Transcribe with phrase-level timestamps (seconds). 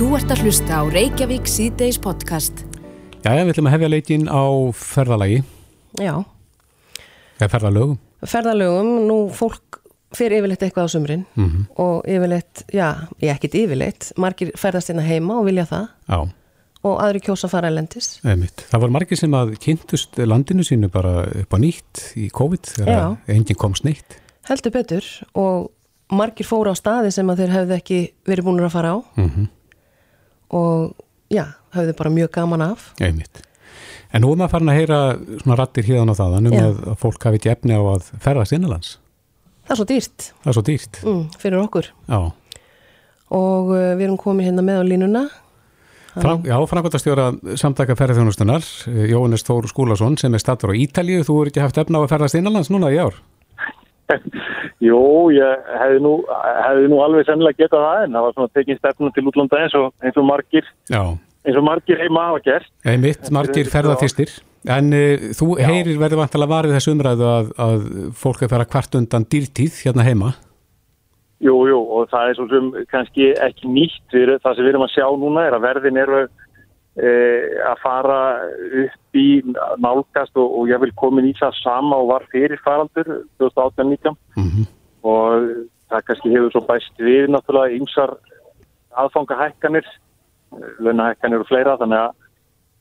[0.00, 2.62] Þú ert að hlusta á Reykjavík síðdeis podcast.
[3.20, 4.42] Jæja, við ætlum að hefja leikin á
[4.72, 5.42] ferðalagi,
[6.00, 6.14] Já,
[7.36, 7.98] eða ferðalögum.
[8.24, 9.80] ferðalögum, nú fólk
[10.16, 11.66] fyrir yfirleitt eitthvað á sumrin Mhm.
[11.76, 16.32] og yfirleitt, já, ég ekkit yfirleitt, margir ferðast hérna heima og vilja það Já,
[16.84, 18.20] og aðri kjósa að fara elendis.
[18.24, 18.64] einmitt.
[18.70, 22.86] Það voru margir sem að kynntust landinu sínu bara upp á nýtt í COVID þegar
[22.88, 23.16] Já.
[23.28, 24.16] enginn komst neitt.
[24.48, 25.04] Heldur betur
[25.34, 25.70] og
[26.10, 29.48] margir fóru á staði sem að þeir hefðu ekki verið búin að fara á Mm
[30.50, 30.94] og
[31.32, 31.44] já,
[31.76, 32.90] hefðu bara mjög gaman af.
[33.00, 33.42] Einmitt.
[34.10, 34.96] En nú er maður farin að heyra
[35.44, 36.64] svona rattir híðan á þaðan um Já.
[36.66, 38.96] að, fólk hafi ekki efni á að ferðast innanlands.
[39.68, 40.98] Það er svo dýrt Það er svo dýrt.
[41.04, 42.18] mm, fyrir okkur Já.
[43.30, 45.22] og uh, við erum komin hérna með á línuna.
[46.10, 48.64] Frá, já, framkvæmtastjóra samtaka ferðarþjónustunar,
[49.06, 51.22] Jóhannes Þór Skúlason sem er stattur á Ítalíu.
[51.22, 53.14] Þú er ekki haft efni á að ferðast innanlands núna í ár?
[54.88, 55.00] Jú,
[55.34, 56.12] ég hefði nú,
[56.66, 59.74] hefði nú alveg sennilega getað það en það var svona tekinn stefnum til útlanda eins
[59.78, 61.02] og, eins og margir Já.
[61.46, 62.70] eins og margir heima hafa gert.
[62.84, 64.36] Einmitt, margir ferðarþýstir.
[64.68, 65.70] En uh, þú Já.
[65.70, 69.82] heyrir verður vantilega varið þessu umræðu að, að fólk er að fara kvart undan dýrtíð
[69.86, 70.34] hérna heima.
[71.40, 74.84] Jú, jú, og það er svo sem kannski ekki nýtt við, það sem við erum
[74.84, 76.18] að sjá núna er að verðin eru
[76.98, 78.18] að fara
[78.82, 79.28] upp í
[79.78, 84.66] nálgast og, og ég vil komin í það sama og var fyrir faraldur 2018-19 Mm
[85.06, 85.46] og
[85.90, 88.14] það kannski hefur svo bæst við náttúrulega ymsar
[89.00, 89.86] aðfangahækkanir,
[90.82, 92.16] launahækkanir og fleira þannig að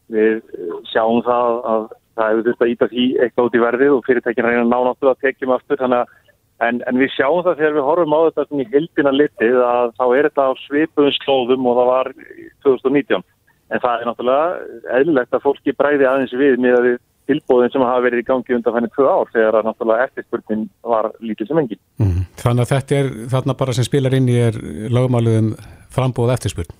[0.09, 1.85] við eh, sjáum það að
[2.19, 5.15] það hefur þurft að íta því eitthvað út í verðið og fyrirtækin reyna ná náttúrulega
[5.15, 6.17] að tekjum aftur þannig að
[6.59, 9.93] En, en við sjáum það þegar við horfum á þetta svona í hildina litið að
[9.95, 13.23] þá er þetta á svipuðum slóðum og það var í 2019.
[13.69, 16.97] En það er náttúrulega eðlilegt að fólki bræði aðeins við með að við
[17.29, 21.11] tilbúðin sem hafa verið í gangi undan fennið tvö ár þegar að náttúrulega eftirspurnin var
[21.21, 21.81] lítil sem engin.
[21.99, 22.23] -hmm.
[22.41, 24.57] Þannig að þetta er þarna bara sem spilar inn í er
[24.97, 25.53] lögmáluðum
[25.93, 26.73] frambúð eftirspurn.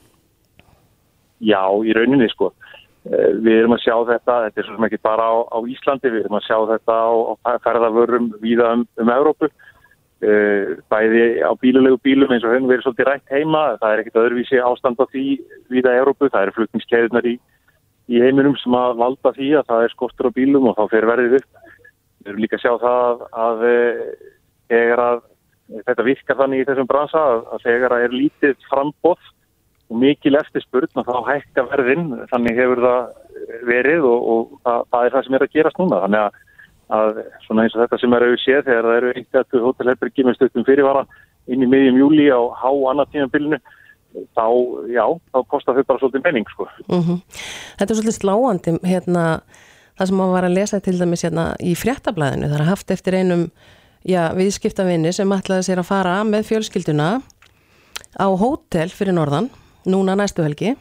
[1.40, 2.52] Já, í rauninni sko.
[3.08, 6.12] Eh, Við erum að sjá þetta, þetta er svo sem ekki bara á, á Íslandi,
[6.12, 7.10] við erum að sjá þetta á,
[7.48, 9.50] á ferðavörum víða um, um Európu.
[10.20, 14.18] Uh, bæði á bílulegu bílum eins og höfum verið svolítið rætt heima það er ekkit
[14.20, 15.22] öðruvísi ástand á því
[15.72, 17.38] viða Európu, það eru flutningskeðunar í,
[18.12, 21.08] í heiminum sem að valda því að það er skortur á bílum og þá fer
[21.08, 21.64] verðið upp.
[22.20, 23.64] Við erum líka að sjá það að, að
[24.74, 25.24] þegar að
[25.88, 29.32] þetta virkar þannig í þessum bransa að, að þegar að er lítið frambóð
[29.90, 33.02] og mikil eftirspurn og þá hækka verðin þannig hefur það
[33.72, 36.04] verið og, og það, það er það sem er að gerast núna.
[36.04, 36.46] Þannig að
[36.90, 40.38] að svona eins og þetta sem er auðvitað séð þegar það eru einhverju hótelherbergi með
[40.40, 41.04] stöttum fyrirvara
[41.50, 43.60] inn í miðjum júli á há annað tímabilinu
[44.34, 44.46] þá,
[44.90, 46.68] já, þá kostar þau bara svolítið menning, sko.
[46.90, 47.20] Mm
[47.80, 49.26] Þetta er svolítið sláandi hérna,
[49.98, 53.18] það sem maður var að lesa til dæmis hérna, í fréttablaðinu, það er haft eftir
[53.20, 53.46] einum
[54.04, 57.10] já, viðskiptavinni sem ætlaði sér að fara með fjölskylduna
[58.18, 59.50] á hótel fyrir norðan
[59.86, 60.76] núna næstu helgi.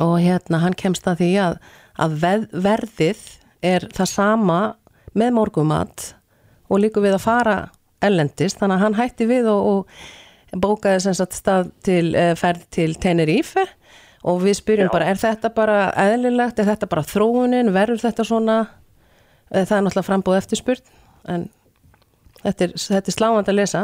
[0.00, 1.56] Og hérna hann kemst að því að,
[2.00, 3.24] að veð, verðið
[3.62, 4.58] er það sama
[5.18, 6.08] með morgumat
[6.72, 7.56] og líka við að fara
[8.02, 9.70] ellendist, þannig að hann hætti við og,
[10.52, 13.64] og bókaði sem sagt stað til uh, ferð til Tenerife
[14.26, 14.94] og við spyrjum Já.
[14.94, 18.58] bara, er þetta bara eðlilegt, er þetta bara þróunin, verður þetta svona,
[19.52, 20.86] Eh, það er náttúrulega frambúð eftirspurn,
[21.28, 21.50] en
[22.40, 23.82] þetta er, þetta er sláand að lesa.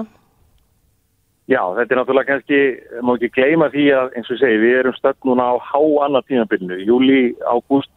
[1.49, 2.61] Já, þetta er náttúrulega kannski,
[3.05, 6.29] má ekki gleyma því að eins og segi, við erum stödd núna á há annað
[6.31, 7.93] tímabilinu, júli, ágúst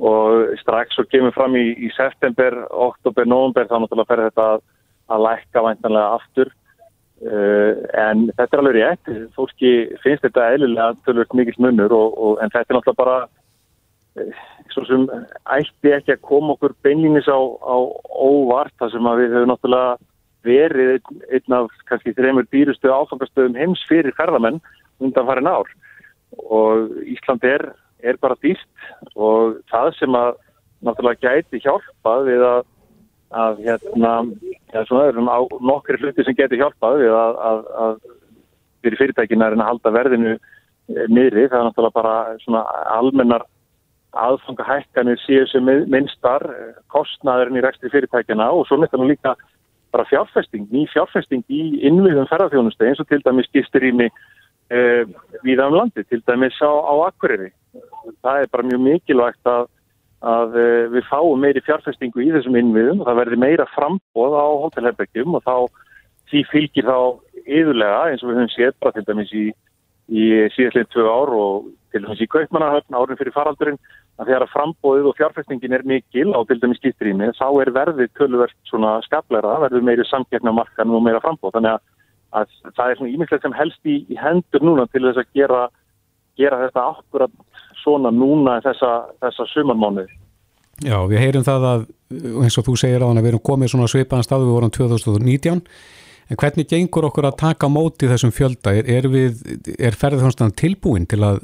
[0.00, 4.62] og strax og kemur fram í, í september, oktober, november þá náttúrulega fer þetta að,
[5.12, 6.52] að lækka væntanlega aftur.
[7.20, 12.38] Uh, en þetta er alveg rétt, fólki finnst þetta eðlilega tölvöld mikil munur og, og,
[12.40, 14.38] en þetta er náttúrulega bara uh,
[14.72, 15.04] svo sem
[15.52, 17.76] ætti ekki að koma okkur beinlínis á, á
[18.08, 19.98] óvart þar sem að við höfum náttúrulega
[20.48, 24.62] verið einn, einn af kannski þreymur dýrustu áfangastöðum heims fyrir ferðamenn
[25.04, 25.68] undan farin ár.
[26.40, 27.66] Og Ísland er,
[28.02, 30.30] er bara dýrt og það sem að
[30.86, 32.62] náttúrulega gæti hjálpað við að,
[33.42, 34.14] að hérna,
[34.72, 35.38] ja, svona öðrum á
[35.70, 37.94] nokkri hluti sem gæti hjálpað við að, að, að
[38.80, 42.64] fyrir fyrirtækina er að halda verðinu eh, niðri, það er náttúrulega bara svona
[42.96, 43.46] almennar
[44.18, 49.36] aðfangahækkanir séu sem minnstar eh, kostnaðurinn í rekstri fyrirtækjana og svo mitt er nú líka
[49.90, 55.02] bara fjárfesting, ný fjárfesting í innviðum ferðarþjónustu eins og til dæmis gisturými uh,
[55.42, 57.50] viða um landi, til dæmis á, á Akureyri.
[58.24, 59.68] Það er bara mjög mikilvægt að,
[60.26, 64.46] að uh, við fáum meiri fjárfestingu í þessum innviðum og það verði meira frambóð á
[64.64, 65.56] hótelherbergjum og þá
[66.30, 66.98] því fylgir þá
[67.46, 69.46] yðurlega eins og við höfum séð bara til dæmis í,
[70.10, 70.24] í
[70.54, 73.80] síðastlega tvö ár og til dæmis í Kaupmannahöfn árin fyrir faraldurinn
[74.20, 78.12] að þegar að frambóðið og fjárfestingin er mikil á til dæmis skiptrými þá er verðið
[78.18, 81.56] töluvert svona skapleira, verður meiri samgefna markanum og meira frambóð.
[81.56, 81.88] Þannig að
[82.36, 85.60] að það er svona ímyndilegt sem helst í, í hendur núna til þess að gera,
[86.40, 87.32] gera þetta akkurat
[87.84, 88.90] svona núna þessa,
[89.22, 90.06] þessa sumarmánu.
[90.80, 91.88] Já, við heyrum það að
[92.40, 95.60] eins og þú segir að við erum komið svona svipaðan staðu við vorum 2019
[96.30, 98.74] en hvernig gengur okkur að taka móti þessum fjölda?
[98.78, 99.40] Er, er, við,
[99.76, 101.42] er ferðarþjónustan tilbúin til að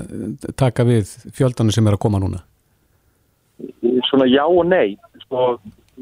[0.59, 2.45] taka við fjöldanu sem er að koma núna?
[4.07, 4.95] Svona já og nei.
[5.25, 5.57] Sko,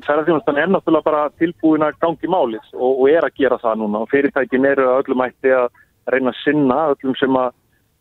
[0.05, 4.05] ferðarþjónustan er náttúrulega bara tilbúin að gangi málið og, og er að gera það núna
[4.05, 5.69] og fyrirtækin eru að öllum ætti að
[6.12, 7.55] reyna að sinna öllum sem að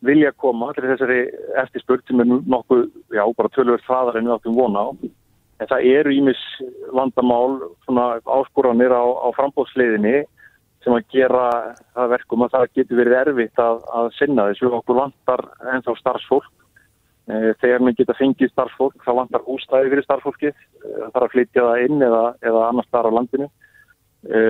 [0.04, 1.20] vilja koma allir þessari
[1.64, 4.90] eftirspurt sem er nokkuð, já, bara tölvöld hraðar en við áttum vona á.
[5.62, 6.42] En það eru ímis
[6.92, 8.08] vandamál, svona
[8.38, 10.24] áskoranir á, á frambóðsliðinni
[10.84, 11.46] sem að gera
[11.96, 16.50] það verkum að það getur verið erfitt að, að sinna þessu okkur vantar ennþá starfsfólk.
[17.24, 21.36] E, þegar maður geta fengið starfsfólk þá vantar hústæði fyrir starfsfólkið, e, það þarf að
[21.38, 23.48] flytja það inn eða, eða annars þar á landinu.
[24.24, 24.42] E,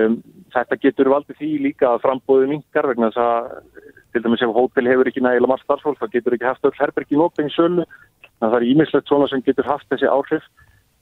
[0.54, 3.48] þetta getur valdið því líka að frambóðu mingar vegna þess að
[4.14, 7.18] til dæmis ef hótel hefur ekki nægilega margt starfsfólk þá getur ekki haft öll herbergi
[7.18, 7.86] nópeng sölu.
[8.38, 10.44] Það er ímislegt svona sem getur haft þessi áhrif.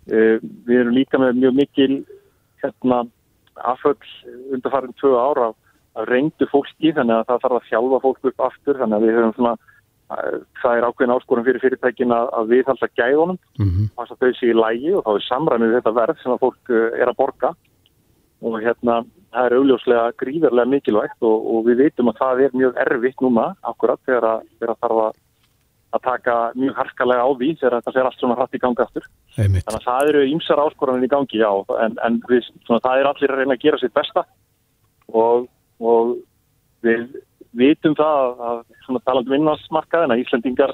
[0.08, 1.92] Við erum líka með mjög mikil
[2.62, 3.02] hérna
[3.60, 3.98] afföll
[4.54, 8.78] undarfærin tvö ára af reyndu fólki þannig að það þarf að þjálfa fólk upp aftur
[8.80, 9.54] þannig að við höfum svona
[10.60, 13.90] það er ákveðin áskorum fyrir fyrirtækin að, að við halda gæðunum mm -hmm.
[13.96, 16.72] þess að þau sé í lægi og þá er samræmið þetta verð sem að fólk
[16.72, 17.52] eh, er að borga
[18.42, 19.02] og hérna
[19.32, 23.46] það er augljóslega gríðarlega mikilvægt og, og við veitum að það er mjög erfitt núna
[23.72, 25.20] akkurat þegar að, þegar að þarf að
[25.92, 29.08] að taka mjög harkalega á því þegar þetta fer allt svona hratt í gangi aftur.
[29.36, 29.64] Einmitt.
[29.66, 31.50] Þannig að það eru ýmsar áskoranir í gangi, já,
[31.84, 34.22] en, en við, svona, það er allir að reyna að gera sitt besta
[35.12, 35.44] og,
[35.84, 36.14] og
[36.86, 37.04] við
[37.60, 40.72] vitum það að svona talandum innvarsmarkaðin að Íslandingar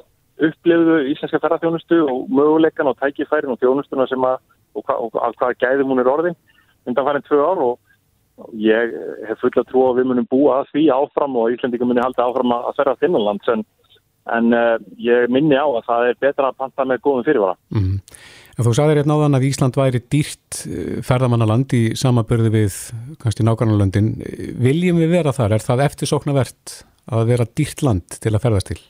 [0.48, 4.38] upplifðu íslenska ferðarþjónustu og möguleikan og tækifærin og þjónustuna sem að,
[4.78, 6.38] og, hva, og að hvaða gæðum hún er orðin
[6.88, 8.94] undan farin tvö ár og ég
[9.28, 12.54] hef fulla trú að við munum búa að því áfram og Íslandingar muni halda áfram
[12.54, 13.66] að ferða þinnanlands en
[14.36, 17.56] en uh, ég minni á að það er betra að panta með góðum fyrirvara.
[17.74, 17.96] Mm.
[18.58, 22.78] En þú sagðir hérna áðan að Ísland væri dýrt eh, ferðamannaland í samabörði við
[23.22, 24.08] kannski nákvæmlandin.
[24.58, 25.54] Viljum við vera þar?
[25.54, 26.72] Er það eftirsoknavert
[27.14, 28.80] að vera dýrt land til að ferðast til?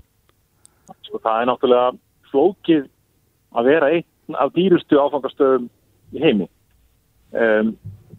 [1.05, 1.91] Sko það er náttúrulega
[2.33, 2.87] flókið
[3.61, 5.69] að vera einn af dýrustu áfangastöðum
[6.17, 6.49] í heimi.
[7.37, 7.75] Um,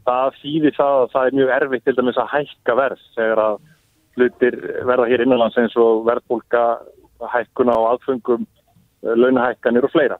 [0.05, 3.59] það þýðir það að það er mjög erfitt til dæmis að hækka verð þegar að
[4.17, 4.57] hlutir
[4.87, 6.63] verða hér innanlands eins og verðbólka
[7.33, 8.45] hækkuna á aðfengum,
[9.03, 10.17] eh, launahækkanir og fleira.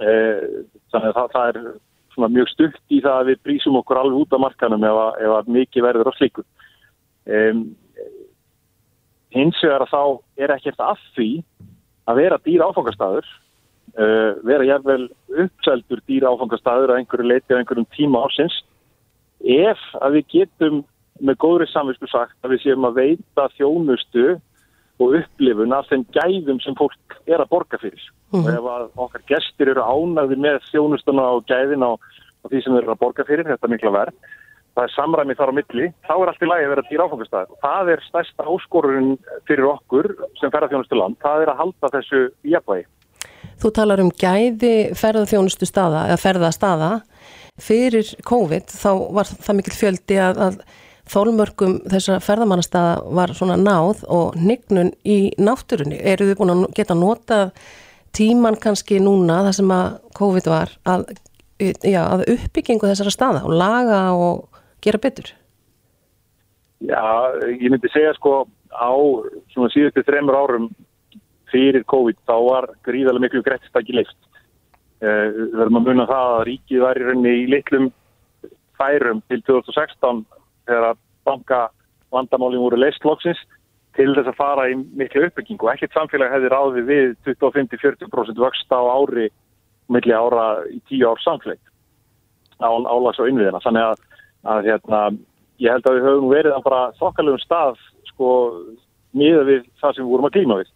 [0.00, 1.48] Eh, þannig að það, það
[2.26, 5.20] er mjög stutt í það að við prísum okkur alveg út af markanum ef að,
[5.22, 6.44] ef að mikið verður á slíku.
[7.22, 7.76] Um,
[9.32, 10.02] hins vegar að þá
[10.42, 11.30] er ekkert að því
[12.10, 13.28] að vera dýra áfangastæður,
[13.98, 15.08] uh, vera jæfnvel
[15.44, 18.56] uppseldur dýra áfangastæður að einhverju leiti á einhverjum tíma ársins,
[19.42, 20.82] ef að við getum
[21.22, 24.26] með góðri samvisku sagt að við séum að veita þjónustu
[25.02, 28.04] og upplifun af þeim gæðum sem fólk er að borga fyrir.
[28.32, 28.46] Mm -hmm.
[28.46, 32.72] Og ef að okkar gestir eru ánaði með þjónustuna og gæðin á, á því sem
[32.72, 34.14] þeir eru að borga fyrir, þetta er mikla verð,
[34.74, 37.54] það er samræmi þar á milli, þá er allt í lagi að vera dýra áfangastæð.
[37.62, 39.10] Það er stærsta áskorun
[39.46, 40.06] fyrir okkur
[40.40, 42.86] sem ferðarþjónustu land, það er að halda þessu jafnvægi.
[43.60, 46.92] Þú talar um gæði ferðarþjónustu staða, eða ferðastaða.
[47.60, 50.60] Fyrir COVID þá var það mikil fjöldi að, að
[51.12, 55.98] þólmörgum þessar ferðamannastaða var svona náð og nignun í náttúrunni.
[56.00, 57.42] Eru þið búin að geta nota
[58.16, 61.06] tíman kannski núna þar sem að COVID var að,
[61.60, 65.32] já, að uppbyggingu þessara staða og laga og gera betur?
[66.82, 67.02] Já,
[67.46, 68.90] ég myndi segja sko á
[69.52, 70.70] svona síðustu þreymur árum
[71.52, 74.18] fyrir COVID þá var gríðarlega miklu greittstæki leift.
[75.02, 77.88] Eh, við verðum að muna það að ríkið var í rauninni í litlum
[78.78, 80.24] færum til 2016
[80.68, 81.62] þegar banka
[82.12, 83.40] vandamálinn voru leistloksins
[83.96, 85.68] til þess að fara í miklu uppbyggingu.
[85.72, 89.28] Ekkert samfélag hefði ráði við 25-40% vöxt á ári
[89.92, 91.60] milli ára í tíu ár samfélag
[92.62, 93.60] á álags og innviðina.
[93.64, 94.04] Þannig að,
[94.54, 95.00] að hérna,
[95.62, 97.82] ég held að við höfum verið að bara þokkalugum stað
[98.12, 98.30] sko
[99.18, 100.70] miða við það sem við vorum að glíma við.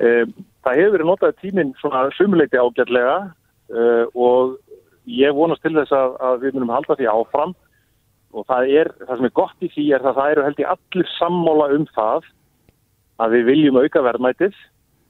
[0.00, 0.24] E,
[0.64, 3.16] það hefur verið notað tíminn svona sumuleiti ágætlega
[3.68, 4.56] e, og
[5.04, 7.56] ég vonast til þess að, að við munum halda því áfram
[8.32, 10.68] og það er, það sem er gott í því er að það eru held í
[10.74, 12.28] allir sammóla um það
[13.22, 14.54] að við viljum auka verðmætið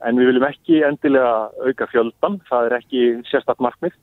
[0.03, 3.95] en við viljum ekki endilega auka fjöldan, það er ekki sérstaklega markmið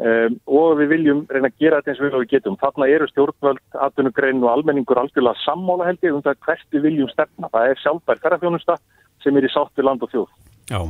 [0.00, 2.56] um, og við viljum reyna að gera þetta eins og við getum.
[2.62, 7.12] Þarna eru stjórnvöld, atvinnugrein og almenningur algjörlega sammóla held ég um það hvert við viljum
[7.12, 7.52] stefna.
[7.52, 8.78] Það er sjálfbær ferðarfjónusta
[9.28, 10.30] sem er í sátt við land og þjóð.
[10.72, 10.80] Já.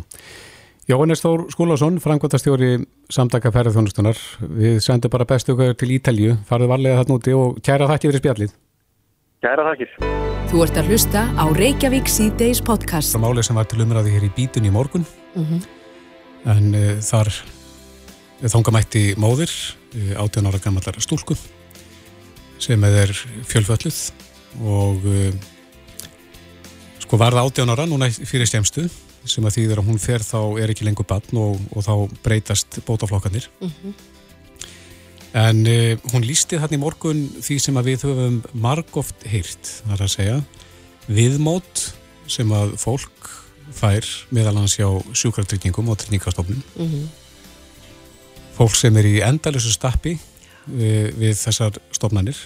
[0.88, 2.78] Jóhannes Þór Skúlason, frangvöldastjóri
[3.12, 4.20] samtaka ferðarþjónustunar.
[4.40, 8.22] Við sendum bara bestu okkar til Ítalju, farið varlega þarna úti og kæra þakki fyrir
[8.22, 8.54] spjallið.
[9.44, 9.90] Kæra þakkir.
[10.48, 13.12] Þú ert að hlusta á Reykjavík C-Days podcast.
[13.12, 15.04] Það máli sem var til umræði hér í bítun í morgun
[16.48, 17.28] en uh, þar
[18.48, 21.36] þángamætti móðir uh, 18 ára gammallar stúlku
[22.64, 23.12] sem er
[23.50, 24.00] fjölfölluð
[24.64, 25.28] og uh,
[27.08, 28.84] sko varða 18 ára núna fyrir stjæmstu
[29.28, 32.82] sem að þýðir að hún fer þá er ekki lengur bann og, og þá breytast
[32.84, 33.48] bótaflokkanir
[35.36, 39.94] en uh, hún lísti þarna í morgun því sem að við höfum margóft heyrt, það
[39.94, 40.36] er að segja.
[41.08, 41.84] Viðmót
[42.28, 43.30] sem að fólk
[43.76, 46.62] fær meðal hans hjá sjúkratryggingum og tryggingastofnun.
[48.56, 50.16] Fólk sem er í endalusu stappi
[50.66, 52.40] við, við þessar stofnanir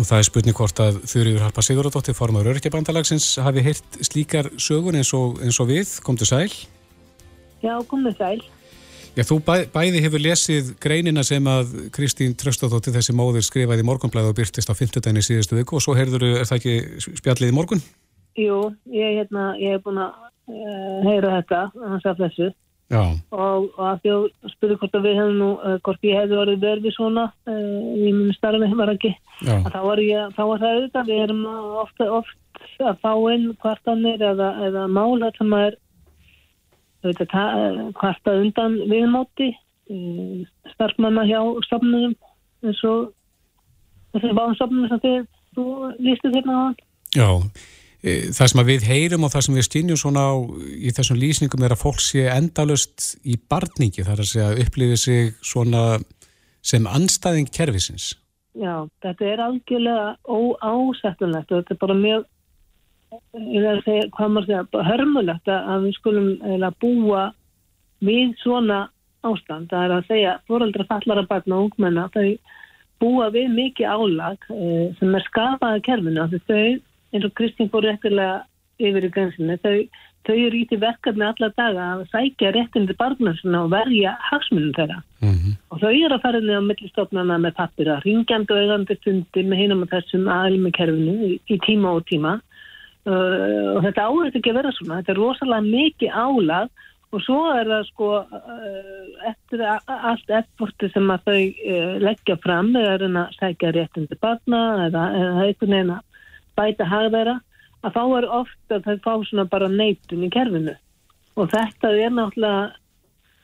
[0.00, 4.96] og það er spurning hvort að Þurriður Harpa Sigurðardóttir formar örkjabandalagsins hafi heyrt slíkar sögur
[4.98, 6.50] eins og, eins og við, komdu sæl
[7.64, 8.38] Já, komið sæl.
[9.16, 13.88] Já, þú bæ, bæði hefur lesið greinina sem að Kristín Tröstadóttir þessi móðir skrifaði í
[13.88, 17.52] morgunblæði og byrtist á 50 dæni síðustu viku og svo heyrður, er það ekki spjallið
[17.52, 17.82] í morgun?
[18.36, 18.58] Jú,
[18.92, 22.50] ég, hérna, ég hef búin að uh, heyra þetta, hans af þessu
[22.86, 23.02] Já,
[23.34, 26.60] og, og að að spurði hvort að við hefum nú, uh, hvort ég hefði orðið
[26.62, 29.10] verfið svona uh, í minn starfi var ekki,
[29.42, 31.40] þá var, ég, þá var það auðvitað, við erum
[31.82, 35.76] ofta, oft að fá inn kvartanir eða, eða mál þar sem er
[37.02, 39.50] auðvitað ta- eh, undan viðmáti
[39.90, 42.14] uh, starfmanna hjá stofnunum
[42.62, 43.10] eins og
[44.14, 45.26] þessum báðum stofnunum sem þið,
[45.58, 45.66] þú
[46.06, 46.78] lístið hérna á hann.
[47.18, 47.28] já.
[48.06, 50.34] E, Það sem við heyrum og það sem við stynjum svona á
[50.78, 55.02] í þessum lýsningum er að fólk sé endalust í barningi, það er að segja upplifið
[55.02, 55.82] sig svona
[56.66, 58.14] sem anstæðing kerfisins.
[58.56, 62.24] Já, þetta er algjörlega óásættunlegt og þetta er bara mjög
[63.36, 67.22] ég er að segja, hvað maður segja, hörmulegt að við skulum eiginlega búa
[68.06, 68.80] við svona
[69.26, 69.70] ástand.
[69.70, 72.36] Það er að segja, fóröldra fallara barna og ungmenna, þau
[73.02, 76.22] búa við mikið álag eh, sem er skapaði kerfinu.
[76.22, 76.80] af því Þau,
[77.14, 78.44] eins og Kristín fór réttilega
[78.82, 79.76] yfir í grensinu, þau,
[80.26, 84.74] þau eru í því verkefni alla daga að sækja réttindi barna sinna og verja hagsmunum
[84.76, 84.98] þeirra.
[85.22, 89.42] Mm Og þau eru að fara niður á millistofnana með pappira, ringjandi og eigandi fundi
[89.44, 92.40] með hinum og þessum aðlum í í, tíma og tíma.
[93.06, 94.96] Uh, og þetta áður ekki að vera svona.
[94.98, 96.68] Þetta er rosalega mikið álag
[97.14, 102.72] og svo er það sko uh, eftir allt efforti sem að þau uh, leggja fram
[102.74, 106.15] eða reyna að sækja réttindi barna eða, eða einhvern veginn að
[106.58, 107.38] bæta hagðæra
[107.86, 110.74] að þá er oft að þau fá svona bara neitun í kerfinu.
[111.36, 112.74] Og þetta er náttúrulega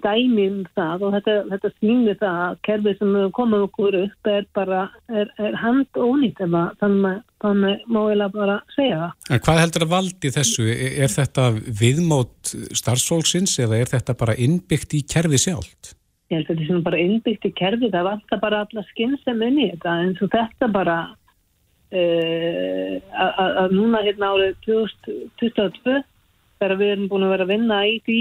[0.03, 4.47] dæmi um það og þetta, þetta sýnir það að kerfið sem komum okkur upp er
[4.57, 9.17] bara, er, er hand ónýtt ef að þannig, þannig má ég bara segja það.
[9.31, 10.69] En hvað heldur að valdi þessu?
[10.75, 11.49] Er, er þetta
[11.83, 15.95] viðmót starfsfólksins eða er þetta bara innbyggt í kerfið sjálft?
[16.33, 19.59] Ég held að þetta er bara innbyggt í kerfið, það vantar bara alla skynsem inn
[19.61, 21.01] í þetta eins og þetta bara
[21.93, 26.03] að að núna hérna árið 2022
[26.63, 28.21] þegar við erum búin að vera að vinna í því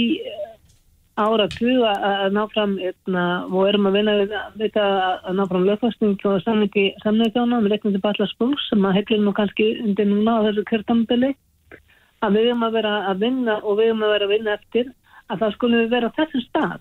[1.21, 5.65] ára tuga að ná fram eitna, og erum að vinna við, við að, ná fram
[5.67, 10.07] lögfasting og samningi samningi með reiknum til Ballas Búls sem að heilur nú kannski undir
[10.09, 11.33] núna á þessu kjörtambili
[12.21, 14.91] að við erum að vera að vinna og við erum að vera að vinna eftir
[15.27, 16.77] að það skulum við vera á þessum stað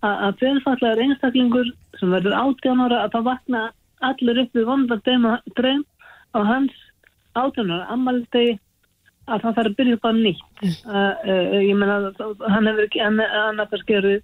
[0.00, 3.64] að, að fjölfallar einstaklingur sem verður átján ára að það vakna
[4.10, 5.02] allir upp við vondan
[5.56, 5.84] dreym
[6.34, 6.74] á hans
[7.38, 8.58] átján ára ammaldegi
[9.30, 10.42] að það þarf að byrja upp á nýtt.
[10.60, 11.98] Uh, uh, ég menna
[12.50, 14.20] hann hefur ekki hann, hann að skerur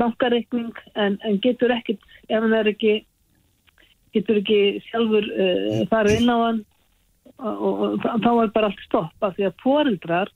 [0.00, 2.96] bankareikning en, en getur ekkit ef hann er ekki
[4.14, 4.60] getur ekki
[4.90, 6.64] sjálfur uh, farið inn á hann.
[7.36, 10.30] Og, og, og þá er bara allt stopp af því að foreldrar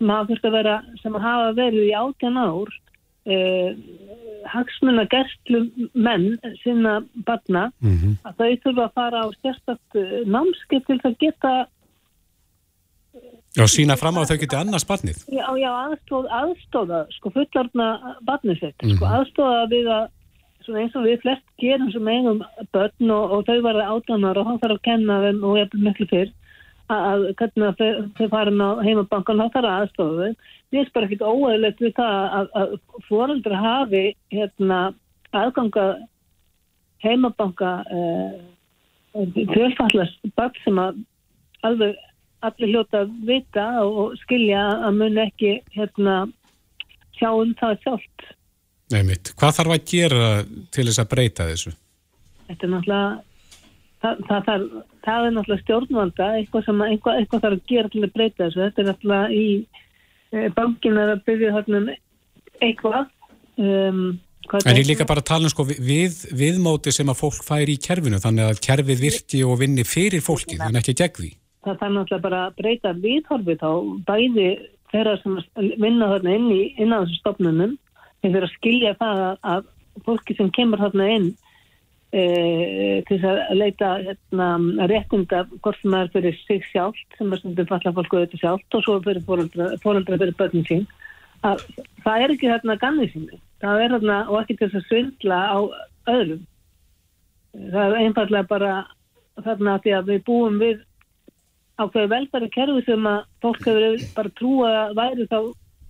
[0.00, 2.70] sem þurft að vera sem hafa verið í átjan ár
[3.26, 3.70] uh,
[4.50, 8.14] hagsmuna gerstlu menn sinna barna Mm -hmm.
[8.24, 9.92] að þau þurfa að fara á sérstakt
[10.26, 11.66] námskip til að geta
[13.58, 15.18] Já, sína fram á að þau geti annars barnið.
[15.26, 17.86] Já, já, aðstóð, aðstóða, sko, fullarna
[18.22, 19.14] barnið sitt, sko, Mhm.
[19.16, 20.04] aðstóða við að,
[20.70, 24.54] eins og við flest gerum sem eigum börn og, og þau verða átanar og þá
[24.62, 26.30] þarf að kenna þeim og ég er miklu fyrr
[26.96, 30.38] að, hvernig þau, þau farin á heimabankan, þá þarf að aðstóða þeim.
[30.70, 32.74] Mér er bara ekkit óæðilegt við það að, að
[33.08, 34.04] foreldra hafi,
[34.34, 34.80] hérna,
[35.30, 35.86] aðganga
[37.00, 37.70] heimabanka
[39.12, 41.00] fjölfallast börn sem að
[41.66, 41.96] alveg
[42.46, 46.20] allir hljóta vita og skilja að mun ekki hérna
[47.18, 48.28] sjá um það sjálft.
[48.90, 49.32] Nei mitt.
[49.38, 50.30] Hvað þarf að gera
[50.72, 51.74] til þess að breyta þessu?
[52.48, 53.10] Þetta er náttúrulega
[54.02, 54.64] það, það, það,
[55.06, 58.44] það er náttúrulega stjórnvalda eitthvað sem að- eitthvað, eitthvað þarf að gera til að breyta
[58.46, 58.64] þessu.
[58.64, 59.44] Þetta er náttúrulega í
[60.30, 61.92] e, bankin er að byrja þarna um
[62.60, 63.06] eitthvað
[63.60, 64.02] um,
[64.50, 67.76] En ég líka bara að tala um sko við, viðmóti sem að fólk fær í
[67.78, 71.28] kerfinu þannig að kerfið virki og vinni fyrir fólki en ekki gegn því.
[71.62, 73.70] Það þarf náttúrulega bara að breyta viðhorfið þá
[74.08, 74.48] bæði
[74.90, 75.36] þeirra sem
[75.84, 77.76] vinna þarna inn í innan þessu stopnunum
[78.24, 79.68] þeir fyrir að skilja það að, að
[80.08, 81.28] fólki sem kemur þarna inn
[82.10, 84.46] til að leita hérna,
[84.90, 88.82] réttinda hvort sem er fyrir sig sjálft sem er stundum falla fólku auðvitað sjálft og
[88.82, 89.22] svo fyrir
[89.84, 90.86] fóröldra fyrir börnum sín.
[91.46, 91.62] Að
[92.04, 93.40] það er ekki þarna gannið sínu.
[93.62, 95.58] Það er þarna og ekki til þess að svindla á
[96.10, 96.42] öðrum.
[97.54, 98.72] Það er einfallega bara
[99.44, 100.82] þarna því að við búum við
[101.80, 105.38] ákveði velfæri kerfi sem að fólk hefur bara trúa væri þá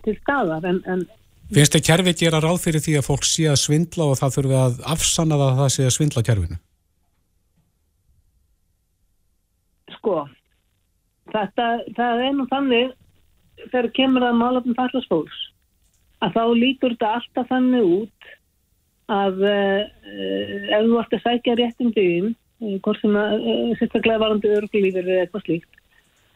[0.05, 1.03] til skadar en, en
[1.51, 4.59] Finnst þið kerfi gera ráð fyrir því að fólk sé að svindla og það þurfi
[4.61, 6.59] að afsanna það að það sé að svindla kerfinu?
[9.97, 10.19] Sko
[11.35, 11.67] þetta,
[11.97, 12.93] það er nú þannig
[13.65, 15.41] þegar kemur að málafn fallasfólks
[16.25, 18.31] að þá lítur þetta alltaf þannig út
[19.11, 19.83] að uh,
[20.71, 25.03] ef þú vart að sækja réttum dygin, uh, hvort sem að uh, sérstaklega varandi örglífur
[25.03, 25.80] eða eitthvað slíkt,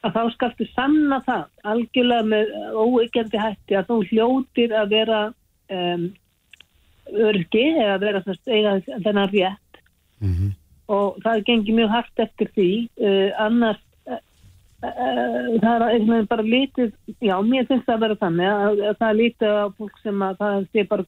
[0.04, 5.22] að þá skaltu sanna það algjörlega með óeikjandi hætti að þú hljótir að vera
[5.72, 6.04] um,
[7.28, 9.80] örgi eða vera þennan rétt
[10.20, 10.52] mm -hmm.
[10.88, 12.70] og það gengir mjög hægt eftir því
[13.38, 13.82] annars
[14.84, 16.90] Eh, það er bara lítið,
[17.22, 20.24] já mér finnst það að vera þannig að, að það er lítið á fólk sem
[20.26, 21.06] að það sé bara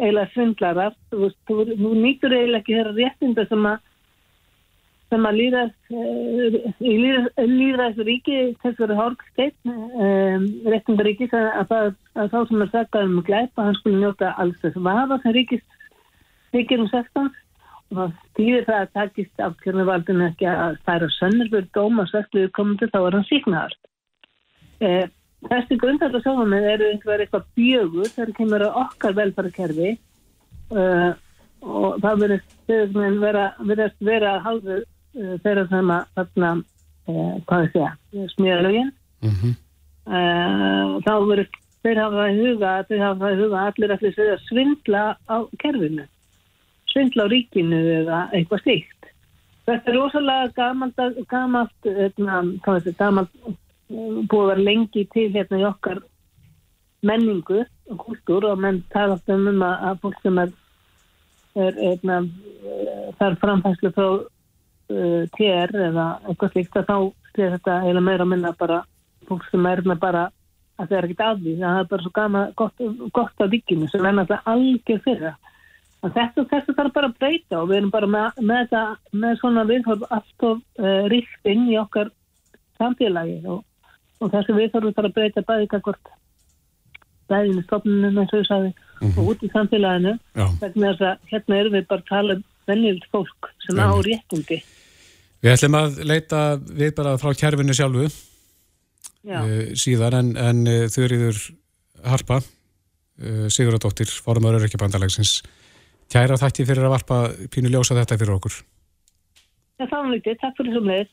[0.00, 3.86] eiginlega svindlarar, þú þú, þú nýtur eiginlega ekki þeirra réttinda sem að
[5.10, 12.64] sem að í líðast ríki þess verið hórgsteitt um, réttindaríkis að, að, að þá sem
[12.64, 15.78] er sagðað um glæpa, hann skulle njóta alls þess vafa sem ríkist
[16.54, 17.30] ríkir um 16
[17.90, 22.52] og það stýðir það að takist af kjörnuvaldinu ekki að stæra sönnur fyrir dóma sætluðu
[22.54, 23.74] komundu þá er hann síknaðar.
[24.80, 25.08] Eh,
[25.50, 31.10] þessi grundhættu sáfamið eru einhver eitthvað bjögur þegar kemur að okkar velfærakerfi eh,
[31.60, 36.52] og það verður vera, vera, vera hálfu eh, þeirra sem að þarna,
[37.08, 38.92] eh, hvað er það, smíðalögin.
[39.20, 39.56] Mm -hmm.
[41.04, 41.48] þá verður
[41.82, 45.36] þeir hafa það í huga, þeir hafa það í huga allir allir að svindla á
[45.60, 46.06] kerfinu
[46.90, 49.10] svindla á ríkinu eða eitthvað stíkt.
[49.68, 52.40] Þetta er rosalega gamalt, gamalt, hérna,
[52.98, 53.28] gamalt
[53.90, 56.02] búið að vera lengi til hérna í okkar
[57.06, 60.52] menningu og kultúr og menn tala um um að, að fólk sem er,
[61.56, 62.20] er eitna,
[63.18, 64.08] þar framfæslu frá
[64.90, 66.96] uh, TR eða eitthvað slikt að þá
[67.40, 68.82] er þetta eða meira að minna bara
[69.28, 70.24] fólk sem er með bara
[70.80, 73.88] að það er ekkit af því það er bara svo gama gott, gott af vikinu
[73.90, 75.46] sem er náttúrulega algjör fyrir það
[76.00, 79.64] Þetta, þetta þarf bara að breyta og við erum bara með, með, það, með svona
[79.68, 82.08] viðhörf alltof uh, eh, ríkt inn í okkar
[82.80, 83.58] samfélagi og,
[84.24, 86.14] og þessi viðhörfu þarf að breyta bæði kakvort
[87.28, 89.18] bæðinu stofnunum eins og ég sagði mm -hmm.
[89.20, 90.14] og út í samfélaginu
[90.62, 94.62] þess að hérna erum við bara að tala um vennild fólk sem á réttindi.
[95.40, 99.46] Við ætlum að leita við bara frá kjærfinu sjálfu uh,
[99.78, 101.44] síðan en, en uh, þau eruður
[102.04, 102.40] Harpa
[103.20, 105.42] Sigurðardóttir, fórumar Öryrkjabandalagsins
[106.10, 107.16] Kæra þætti fyrir að varpa
[107.54, 108.54] pínu ljósa þetta fyrir okkur.
[109.78, 111.12] Já, það var mjög, takk fyrir svo með.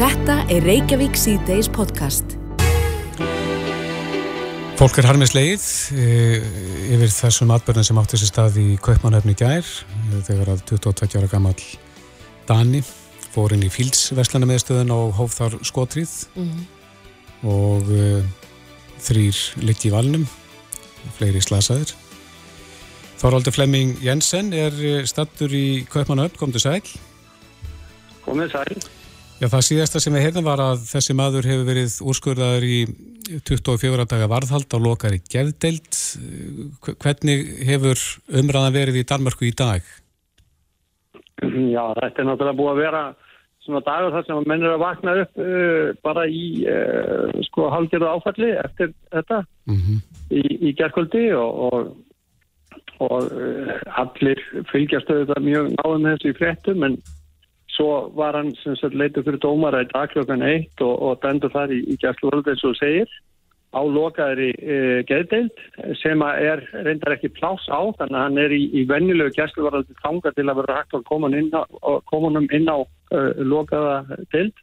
[0.00, 2.38] Þetta er Reykjavík C-Days podcast.
[4.80, 5.66] Fólk er harmið sleið
[6.00, 6.48] eh,
[6.96, 11.30] yfir þessum atbyrðin sem átti þessi stað í Kaupmannhöfni gær eh, þegar að 22 ára
[11.30, 11.54] gammal
[12.48, 12.80] Dani
[13.34, 16.64] fór inn í fílsverslana meðstöðun og hóf þar skotrið mm -hmm.
[17.50, 18.22] og uh,
[19.02, 20.26] þrýr litt í valnum,
[21.18, 21.96] fleiri slasaður
[23.24, 26.82] Þorvaldur Flemming Jensen er eh, stattur í Kaupmannöfn, kom til sæl.
[28.26, 28.82] Komið sæl.
[29.40, 32.76] Já, það síðasta sem við heyrðum var að þessi maður hefur verið úrskurðaður í
[33.48, 35.88] 24 daga varðhald á lokari gefdeild.
[37.00, 39.88] Hvernig hefur umræðan verið í Danmarku í dag?
[41.40, 43.02] Já, þetta er náttúrulega búið að vera
[43.64, 48.10] svona dagur þar sem menn er að vakna upp uh, bara í uh, sko halgjörðu
[48.12, 50.02] áfalli eftir þetta mm -hmm.
[50.30, 51.94] í, í gerðkvöldi og, og
[53.02, 56.96] og uh, allir fylgjast auðvitað mjög náðum þessu í fréttum en
[57.74, 61.50] svo var hann sem sagt leitið fyrir dómara í dag klokkan eitt og, og dendur
[61.54, 63.10] þar í, í gæsluverð eins og segir
[63.74, 65.64] á lokaðri uh, geðdeild
[66.00, 70.34] sem er reyndar ekki plás á þannig að hann er í, í vennilegu gæsluverð þanga
[70.36, 71.32] til að vera hægt að koma
[72.10, 74.54] komunum inn á uh, lokaða deild.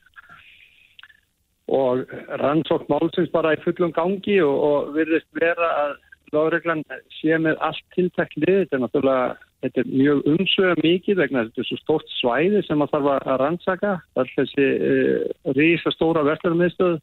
[1.71, 2.01] Og
[2.41, 5.99] rannsótt málsins bara í fullum gangi og, og virðist vera að
[6.31, 6.83] Láðurreglan
[7.17, 9.23] sé með allt tiltækt lið, þetta er náttúrulega
[9.61, 13.41] þetta er mjög umsögum mikið vegna þetta er svo stórt svæði sem maður þarf að
[13.41, 15.25] rannsaka, all þessi uh,
[15.57, 16.95] rísa stóra verðlarmiðstöð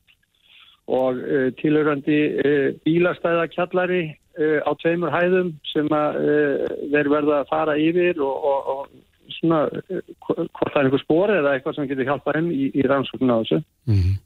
[0.88, 6.22] og uh, tilhörandi uh, bílastæðakjallari uh, á tveimur hæðum sem að
[6.94, 11.52] þeir verða að fara yfir og, og, og svona hvort það er einhver spór eða
[11.54, 13.60] eitthvað sem getur hjálpað henn í, í rannsóknu á þessu.
[13.90, 14.16] Mm -hmm.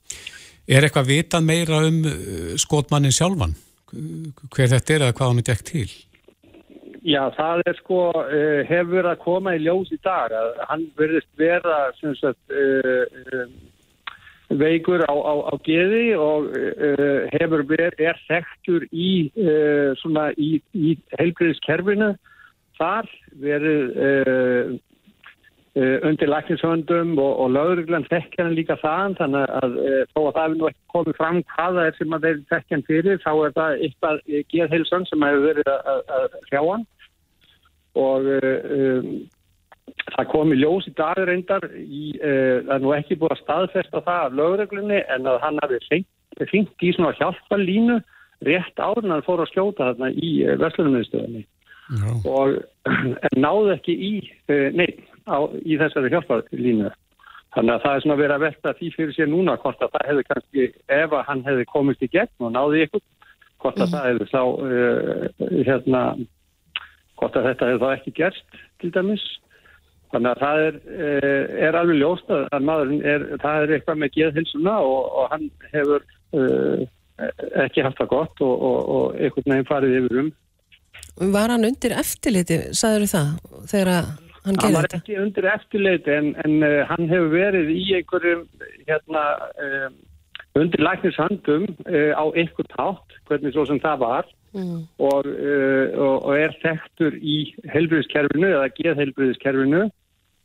[0.70, 1.98] Er eitthvað vitað meira um
[2.62, 3.56] skotmannin sjálfan?
[4.54, 5.90] Hver þetta er eða hvað hann er dekt til?
[7.02, 7.98] Já, það er sko,
[8.70, 12.54] hefur að koma í ljós í dag að hann verðist vera sem sagt
[14.60, 20.56] veikur á, á, á geði og uh, hefur verið, er þektur í, uh, svona, í,
[20.74, 22.12] í heilbriðiskerfinu
[22.78, 23.10] þar
[23.42, 24.72] verið uh,
[26.04, 29.76] undir lækningshöndum og, og lögurglann þekkja hann líka þann þannig að
[30.10, 32.88] þó að það hefur nú ekki komið fram hvaða er sem að þeir þekkja hann
[32.90, 34.20] fyrir þá er það eitthvað
[34.52, 36.84] geðheilsan sem hefur verið að hrjá hann.
[38.02, 39.08] Og um,
[40.12, 43.42] Það kom í ljós í dag reyndar, í, uh, það er nú ekki búið að
[43.42, 46.02] staðfesta það af lögreglunni en að hann hafi
[46.50, 47.98] fengt í svona hjálparlínu
[48.46, 51.44] rétt árun að hann fór að skjóta þarna í uh, Vestlunumviðstöðinni
[52.28, 52.60] og
[53.44, 54.12] náðu ekki í,
[54.52, 54.88] uh, nei,
[55.26, 56.92] á, í þessari hjálparlínu.
[57.52, 60.06] Þannig að það er svona verið að velta því fyrir sér núna hvort að það
[60.08, 63.02] hefði kannski, ef að hann hefði komist í gegn og náði ykkur,
[63.60, 63.92] hvort að mm.
[63.92, 64.42] það hefði þá,
[65.68, 66.02] hérna,
[67.20, 69.26] hvort að þetta hefði þá ekki gerst til dæmis.
[70.12, 74.16] Þannig að það er, eh, er alveg ljóst að maðurinn er, það er eitthvað með
[74.18, 76.04] geðhilsuna og, og hann hefur
[76.36, 76.82] uh,
[77.62, 80.28] ekki haft það gott og, og, og einhvern veginn farið yfir um.
[81.32, 83.30] Var hann undir eftirliti, sagður það,
[83.72, 84.66] þegar hann gerði þetta?
[84.66, 88.44] Hann var ekki undir eftirliti en, en uh, hann hefur verið í einhverjum
[88.90, 89.24] hérna,
[89.64, 89.88] uh,
[90.60, 94.30] undir læknishandum á einhver tátt, hvernig svo sem það var.
[94.52, 94.82] Mm.
[95.00, 95.24] Og,
[96.04, 97.38] og er þekktur í
[97.72, 99.86] helbriðskerfinu eða geðhelbriðskerfinu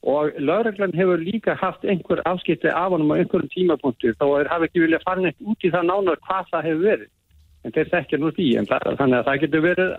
[0.07, 4.69] og lauraglann hefur líka haft einhver afskipti af honum á einhverjum tímapunktu þá er hafi
[4.69, 7.09] ekki viljað fara neitt út í það nánar hvað það hefur verið.
[7.65, 9.91] En þeir þekkja nú því en það, þannig að það getur verið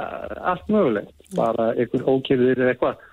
[0.53, 1.15] allt mögulegt.
[1.37, 3.07] Bara einhver ókýrðir eða eitthvað.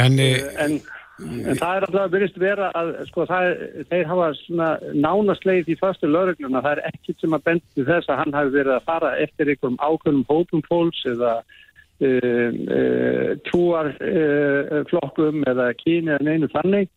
[0.00, 0.78] En, eh, en,
[1.20, 3.58] en það er alltaf að byrjast vera að sko er,
[3.90, 8.22] þeir hafa svona nánasleið í fyrstu laurugluna það er ekkit sem að bendi þess að
[8.22, 11.42] hann hafi verið að fara eftir einhverjum ákveðnum hópum fólks eða
[13.48, 16.90] trúarflokkum uh, eða kyni eða neinu þannig.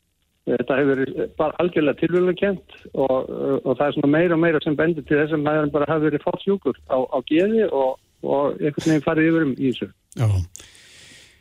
[0.45, 0.99] Þetta hefur
[1.39, 3.29] bara algjörlega tilvölu kent og,
[3.65, 6.05] og það er svona meira og meira sem bendur til þess að maður bara hafi
[6.05, 9.87] verið fátt sjúkur á, á geði og, og einhvern veginn farið yfir um í þessu.
[10.21, 10.27] Já,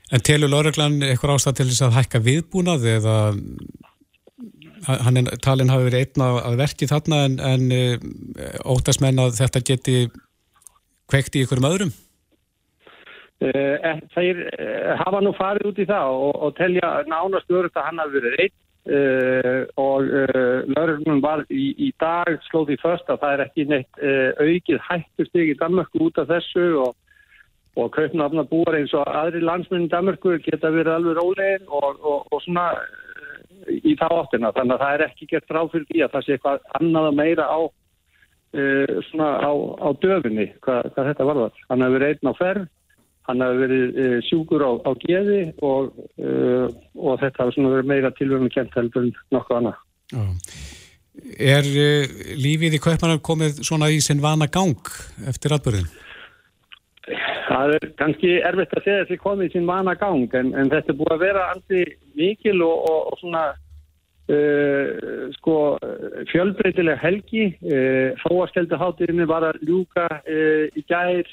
[0.09, 3.19] en telur Lóreglann eitthvað ástæð til þess að hækka viðbúnað eða
[4.89, 7.99] er, talin hafi verið einna að verki þarna en, en uh,
[8.73, 9.99] óttast menn að þetta geti
[11.13, 11.95] kveikt í ykkurum öðrum?
[13.45, 17.77] Eh, eh, þeir eh, hafa nú farið út í það og, og telja nánast örugt
[17.77, 18.61] að hann hafi verið reitt
[19.81, 20.11] og
[20.69, 24.03] laururnum var í, í dag slóð í först að það er ekki neitt
[24.37, 26.91] aukið hættustig í Danmarku út af þessu og,
[27.81, 32.45] og kaupnafna búar eins og aðri landsmyndir í Danmarku geta verið alveg rólegin og, og
[32.45, 32.67] svona
[33.73, 36.37] í þá áttina þannig að það er ekki gert ráð fyrir því að það sé
[36.37, 37.61] eitthvað annað að meira á
[39.09, 41.61] svona á, á döfinni hvað, hvað þetta var það.
[41.73, 42.73] Hann hefur verið einn á ferð
[43.25, 46.31] Hann hafi verið e, sjúkur á, á geði og, e,
[47.01, 49.79] og þetta hafi verið meira tilvöfum kent heldur en nokkuð annað.
[50.13, 50.25] Já.
[51.39, 51.89] Er e,
[52.43, 54.91] lífið í Kaupanar komið svona í sinn vana gang
[55.31, 55.89] eftir atbyrðin?
[57.45, 60.73] Það er kannski erfitt að segja að þetta komið í sinn vana gang en, en
[60.73, 63.45] þetta er búið að vera alveg mikil og, og, og svona
[64.33, 65.57] uh, sko
[66.33, 67.51] fjölbreytileg helgi.
[67.61, 71.29] Uh, Fóaskelduháttirinn var að ljúka uh, í gær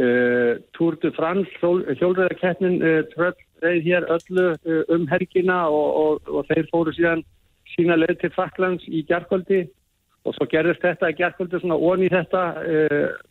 [0.00, 3.36] Uh, Tour de France hjólreðarkeppnin uh, tröll
[3.84, 7.20] hér öllu uh, um helgina og, og, og þeir fóru síðan
[7.74, 9.66] sína leið til Fraklands í gerðkvöldi
[10.24, 12.42] og svo gerðist þetta í gerðkvöldi svona ón í þetta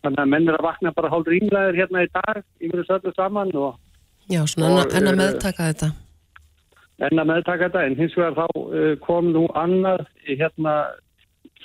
[0.04, 3.14] þannig að menn er að vakna bara hálf ringlaður hérna í dag yfir þessu öllu
[3.18, 3.76] saman og,
[4.30, 5.92] Já, svona enn að meðtaka þetta.
[7.08, 10.76] Enn að meðtaka þetta en hins vegar þá kom nú annað hérna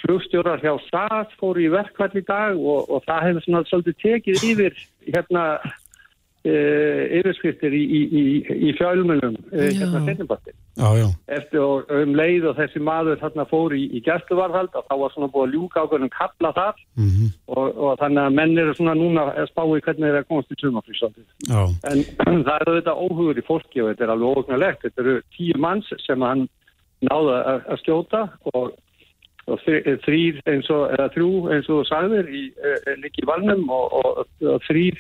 [0.02, 4.46] flugstjórar hjá SAS fóru í verkvall í dag og, og það hefur svona svolítið tekið
[4.50, 5.44] yfir hérna
[6.46, 6.54] e,
[7.18, 8.24] yfirskriftir í, í, í,
[8.68, 10.56] í fjálmunum e, hérna setjumbattin
[11.32, 15.30] eftir og um leið og þessi maður þarna fóru í gæstuvarðhald og þá var svona
[15.32, 16.82] búið að ljúka ákveðnum kalla þar.
[17.00, 17.30] Mm -hmm.
[17.56, 20.60] og, og þannig að menn eru svona núna að spái hvernig það er komast í
[20.60, 21.26] sumaflýsaldið
[21.90, 25.58] en það eru þetta óhugur í fólki og þetta er alveg óhugnulegt þetta eru tíu
[25.58, 26.48] manns sem hann
[27.04, 28.20] náða að, að skjóta
[28.52, 28.74] og
[29.46, 33.98] og þrýr eins og, eða þrjú eins og sagðir í, e, líki í valnum og,
[34.00, 34.98] og, og þrýr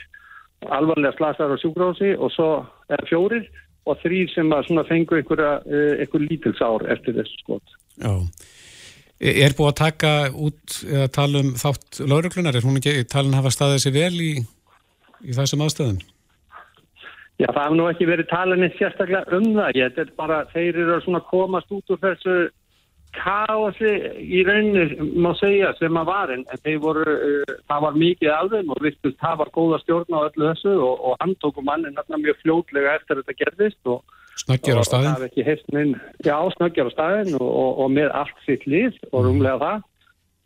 [0.72, 2.50] alvarlega slasar á sjúkrási og svo
[2.92, 3.46] er fjórir
[3.86, 7.76] og þrýr sem að fengu einhverja, e, einhver lítils ár eftir þessu skot.
[8.02, 8.14] Já.
[9.16, 12.56] Er búið að taka út eða tala um þátt lauruglunar?
[12.56, 14.32] Er hún ekki talin að hafa staðið sér vel í,
[15.24, 16.02] í þessum aðstöðum?
[17.40, 19.78] Já, það hefur nú ekki verið talinni sérstaklega um það.
[19.80, 22.36] Ég, þetta er bara, þeir eru svona komast út úr þessu
[23.16, 26.44] kási í rauninni, má segja, sem að var en
[26.82, 30.76] voru, uh, það var mikið þeim og vistust það var góða stjórn á öllu þessu
[30.76, 34.04] og, og hann tóku mannin mjög fljótlega eftir þetta gerðist og
[34.36, 35.94] Snöggjar á staðin?
[36.20, 39.28] Já, snöggjar á staðin og, og, og með allt sitt lið og mhm.
[39.30, 39.86] rúmlega það.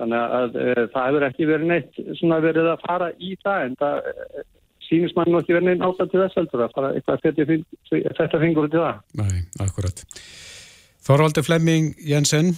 [0.01, 3.75] Þannig að uh, það hefur ekki verið neitt svona verið að fara í það en
[3.83, 4.45] það uh,
[4.87, 8.71] sínist mann ekki verið neitt ástæð til þess heldur að fara eitthvað að þetta fingur
[8.71, 9.03] út í það.
[9.21, 10.05] Nei, akkurat.
[11.07, 12.53] Þorvaldur Flemming Jensen,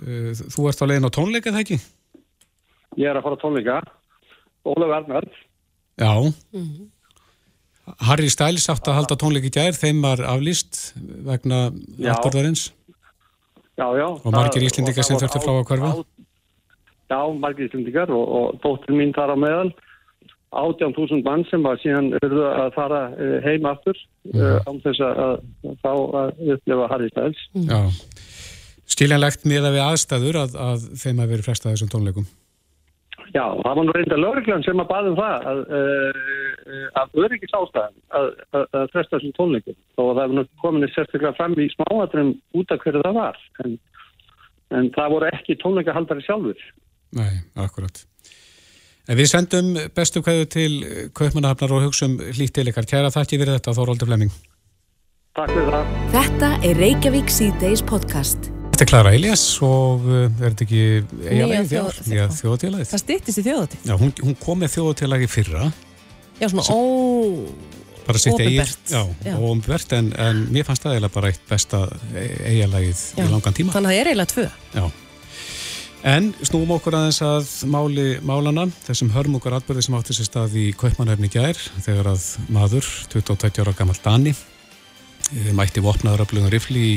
[0.00, 1.78] uh, þú ert á legin á tónleika það ekki?
[3.00, 3.78] Ég er að fara á tónleika.
[4.68, 5.28] Ólaf Ernar.
[5.98, 6.12] Já.
[6.52, 6.90] Mm -hmm.
[7.98, 10.94] Harry Styles átt að halda tónleiki gær, þeim var aflýst
[11.26, 11.72] vegna
[12.14, 12.72] afturðarins.
[13.76, 14.06] Já, já.
[14.24, 16.04] Og margir íslendingar sem þurfti frá að hverfa.
[17.10, 19.72] Já, margir íslendingar og, og dóttir mín þar á meðal.
[20.52, 23.96] 18.000 mann sem var síðan að fara eh, heim aftur
[24.28, 24.68] mm.
[24.68, 25.34] án þess að
[25.80, 27.40] þá að upplefa Harry Styles.
[27.56, 27.70] Mm.
[27.72, 27.80] Já,
[28.92, 32.28] stílanlegt miða við aðstæður að, að þeim að veri flesta þessum tónleikum.
[33.32, 37.96] Já, það var nú reynda lögreglan sem að baðum það að, uh, að öryggis ástæðan
[38.18, 42.34] að, að, að fresta þessum tónleikum og það hefur nú komin sérstaklega fram í smáatrum
[42.60, 43.78] út af hverju það var en,
[44.76, 46.66] en það voru ekki tónleikahaldari sjálfur.
[47.16, 48.04] Nei, akkurat.
[49.10, 50.74] En við sendum bestu kvæðu til
[51.18, 52.86] Kaupmannahafnar og hugsaum hlýtt til ykkar.
[52.86, 54.30] Kæra þakki fyrir þetta, Þóróldur Flemming.
[55.34, 55.96] Takk fyrir það.
[56.12, 58.46] Þetta er Reykjavík C-Days podcast.
[58.68, 60.84] Þetta er Klara Elias og uh, er þetta ekki
[61.26, 62.88] eiginlega þjóðatílaðið?
[62.92, 63.90] Það stýttist í þjóðatíð.
[63.90, 65.68] Já, hún, hún kom með þjóðatílaði fyrra.
[66.38, 66.80] Já, svona ó...
[68.02, 69.02] Bara sitt eigið, já,
[69.38, 71.84] óumbert, en, en mér fannst það eiginlega bara eitt besta
[72.18, 73.74] eiginlegið í langan tíma.
[73.76, 74.46] Þannig að það er eiginlega tvö.
[74.74, 74.86] Já.
[76.02, 80.56] En snúum okkur aðeins að máli málana, þessum hörm okkur atbyrði sem átti sér stað
[80.58, 84.34] í Kaupmannhefni gær, þegar að maður, 22 ára gammal Dani,
[85.30, 86.86] eh, mætti vopnaður að blöðum rifli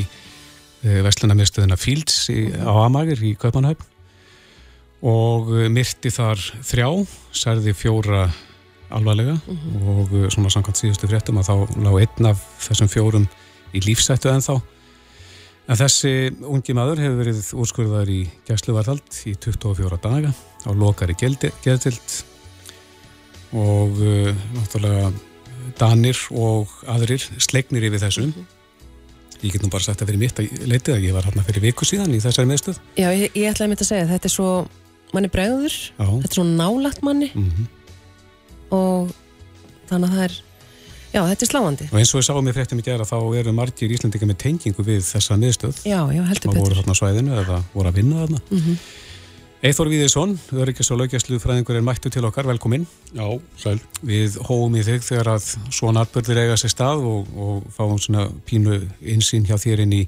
[0.86, 3.80] Eh, vestlunarmiðstöðuna Fields í, á Amagir í Kaupanhaupp
[5.08, 6.38] og eh, myrti þar
[6.68, 6.88] þrjá,
[7.34, 8.26] særði fjóra
[8.94, 9.86] alvarlega mm -hmm.
[9.90, 13.26] og svona samkvæmt síðustu fréttum að þá lág einn af þessum fjórum
[13.74, 14.60] í lífsættu en þá
[15.66, 16.14] en þessi
[16.46, 22.18] ungi maður hefur verið úrskurðar í gæsluvartald í 24 daga á lokari geðtild
[23.56, 25.12] og uh, náttúrulega
[25.76, 28.52] Danir og aðrir slegnir yfir þessum mm -hmm
[29.42, 31.64] ég get nú bara sagt að fyrir mitt að leitið að ég var hérna fyrir
[31.66, 34.28] viku síðan í þessari meðstöð Já, ég, ég ætlaði að mynda að segja að þetta
[34.28, 34.50] er svo
[35.14, 37.30] manni bregður, þetta er svo nálagt manni.
[37.34, 37.66] Mm -hmm.
[38.76, 39.12] og
[39.90, 40.36] þannig að það er
[41.16, 43.56] já, þetta er sláandi og eins og ég sá mér fréttum í gera þá eru
[43.56, 47.36] margir íslendingar með tengingu við þessa meðstöð Já, já, heldur betur og voru þarna svæðinu
[47.42, 48.78] eða voru að vinna þarna mm -hmm.
[49.66, 52.84] Eithor Víðisson, Öryggis og laugjastluð fræðingur er mættu til okkar, velkomin.
[53.16, 53.80] Já, sæl.
[54.04, 58.28] Við hóum í þig þegar að svona atbyrðir eiga sér stað og, og fáum svona
[58.46, 60.02] pínu insýn hjá þér inn í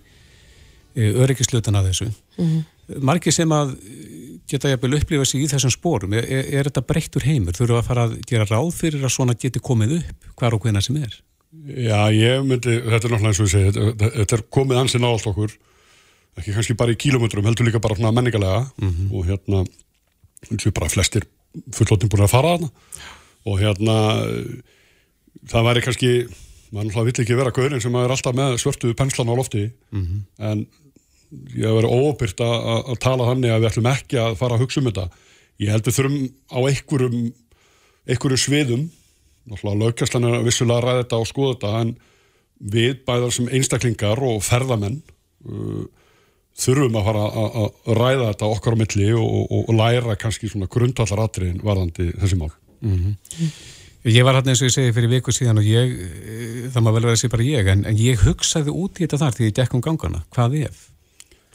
[0.94, 2.10] e, öryggisluðan að þessu.
[2.36, 3.00] Mm -hmm.
[3.08, 3.72] Marki sem að
[4.48, 7.56] geta jæfnvel upplifa sig í þessum spórum, er, er, er þetta breyttur heimur?
[7.56, 10.82] Þurfu að fara að gera ráð fyrir að svona geti komið upp hvar og hvena
[10.84, 11.16] sem er?
[11.68, 15.06] Já, ég myndi, þetta er náttúrulega eins og ég segi, þetta, þetta er komið ansinn
[15.06, 15.54] á allt okkur
[16.38, 19.08] ekki kannski bara í kílometrum, heldur líka bara svona menningalega mm -hmm.
[19.12, 19.64] og hérna
[20.48, 21.26] og bara flestir
[21.74, 22.68] fullotinn búin að fara þarna
[23.48, 23.96] og hérna
[25.48, 26.10] það væri kannski
[26.70, 30.04] maður náttúrulega vill ekki vera gaurin sem er alltaf með svörtuðu penslan á lofti mm
[30.04, 30.20] -hmm.
[30.38, 30.66] en
[31.30, 34.80] ég hef verið óbyrgt að tala þannig að við ætlum ekki að fara að hugsa
[34.80, 35.08] um þetta
[35.58, 37.18] ég held við þurfum á einhverjum
[38.08, 38.86] einhverju sviðum
[39.48, 41.94] náttúrulega lögkastlan er vissulega að ræða þetta og skoða þetta en
[42.58, 45.00] við bæðar sem einstaklingar og ferðamenn
[45.46, 45.86] uh,
[46.58, 50.70] þurfum að fara að ræða þetta okkar á milli og, og, og læra kannski svona
[50.70, 52.50] grundallar atriðin varðandi þessi mál.
[52.80, 53.50] Mm -hmm.
[54.08, 56.92] Ég var hérna eins og ég segi fyrir viku síðan og ég, eh, það má
[56.92, 59.44] vel vera að sé bara ég, en, en ég hugsaði út í þetta þar því
[59.44, 60.24] ég gekk um gangana.
[60.30, 60.87] Hvað ef?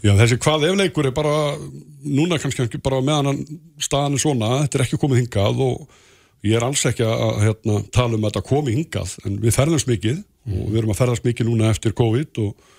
[0.04, 1.54] Já, þessi hvað ef leikur er bara,
[2.04, 3.40] núna kannski bara meðan
[3.80, 5.86] staðan er svona, þetta er ekki komið hingað og
[6.44, 9.88] ég er alls ekki að hérna, tala um að þetta komi hingað, en við ferðast
[9.88, 10.58] mikið mm.
[10.58, 12.70] og við erum að ferðast mikið núna eftir COVID og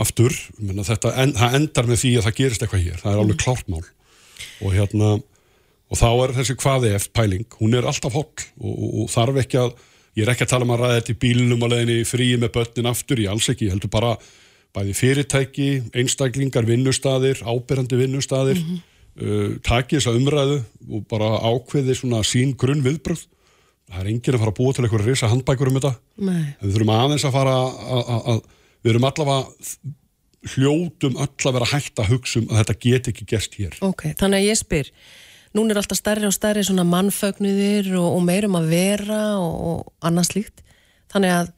[0.00, 3.42] aftur, menna, þetta en, endar með því að það gerist eitthvað hér, það er alveg
[3.42, 8.30] klárt mál og hérna og þá er þessi hvaði eftir pæling, hún er alltaf holl
[8.30, 9.76] og, og, og þarf ekki að
[10.16, 12.54] ég er ekki að tala um að ræða þetta í bílunum að leiðinni fríi með
[12.56, 14.14] börnin aftur, ég alls ekki, ég heldur bara
[14.74, 18.80] bæði fyrirtæki, einstaklingar vinnustadir, ábyrrandi vinnustadir mm -hmm.
[19.22, 23.26] uh, taki þessa umræðu og bara ákveði svona sín grunn viðbröð
[23.90, 26.94] það er enginn að fara að búa til eitthvað risa handbækur um þetta við þurfum
[26.94, 27.56] aðeins að fara
[28.32, 28.40] að
[28.84, 29.44] við erum allavega
[30.54, 33.76] hljótum öll að vera hægt að hugsa um að þetta get ekki gerst hér.
[33.84, 34.90] Ok, þannig að ég spyr,
[35.56, 39.92] núna er alltaf stærri og stærri svona mannfögnuðir og, og meirum að vera og, og
[40.04, 40.64] annað slíkt.
[41.12, 41.52] Þannig að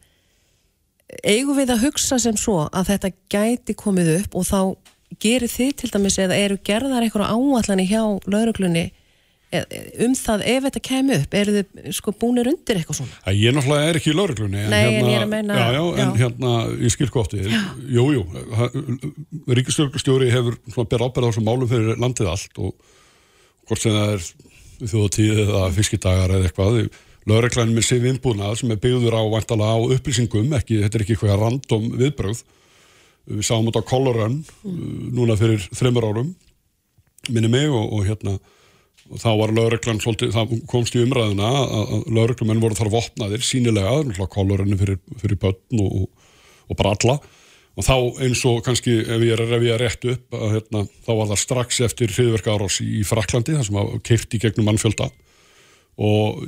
[1.22, 4.60] eigum við að hugsa sem svo að þetta gæti komið upp og þá
[5.22, 8.88] gerir þið til dæmis eða eru gerðar eitthvað áallanir hjá lauruglunni
[10.02, 11.36] um það ef þetta kemur upp?
[11.38, 13.20] Eru þið sko búinir undir eitthvað svona?
[13.22, 16.92] Æ, ég náttúrulega er ekki í lauruglunni en hérna, meina já, já, en hérna, ég
[16.92, 17.54] skil gott við
[17.94, 18.24] Jújú,
[19.46, 22.74] ríkistjórnstjóri hefur svona ber ábyrða á þessum málum fyrir landið allt og
[23.70, 24.28] hvort sem það er
[24.82, 26.80] þjóðatíð eða fiskidagar eða eitthvað
[27.26, 31.40] lauruglan með sér vinnbúnað sem er byggður á á upplýsingum ekki, þetta er ekki eitthvað
[31.42, 32.42] random viðbröð
[33.26, 36.34] við sáum þetta á Colorun núna fyrir þreymur árum
[37.32, 38.36] minni mig og, og hérna
[39.06, 44.26] og þá var lauruglan svolítið, það komst í umræðina að lauruglumenn voru þar vopnaðir sínilega,
[44.32, 46.30] kolorinu fyrir, fyrir börn og, og,
[46.66, 47.18] og bara alla.
[47.76, 51.10] Og þá eins og kannski ef ég er ég er rétt upp, að, hérna, þá
[51.12, 55.10] var það strax eftir hriðverka árás í Fraklandi þar sem að keifti gegnum mannfjölda.
[56.00, 56.40] Og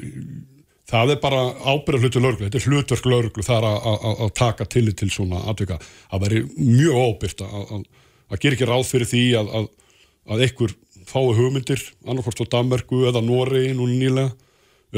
[0.89, 5.11] það er bara ábyrða hlutu lauruglu, þetta er hlutverk lauruglu þar að taka tillit til
[5.13, 5.79] svona atvika,
[6.13, 9.69] að veri mjög ábyrgt að gera ekki ráð fyrir því að, að,
[10.29, 10.77] að einhver
[11.09, 14.31] fái hugmyndir, annarkort á Danmarku eða Nóri núna nýlega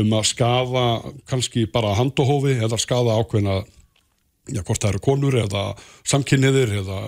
[0.01, 0.85] um að skafa
[1.31, 3.57] kannski bara handahófi eða skafa ákveðna
[4.51, 5.65] já, hvort það eru konur eða
[6.07, 7.01] samkynniðir eða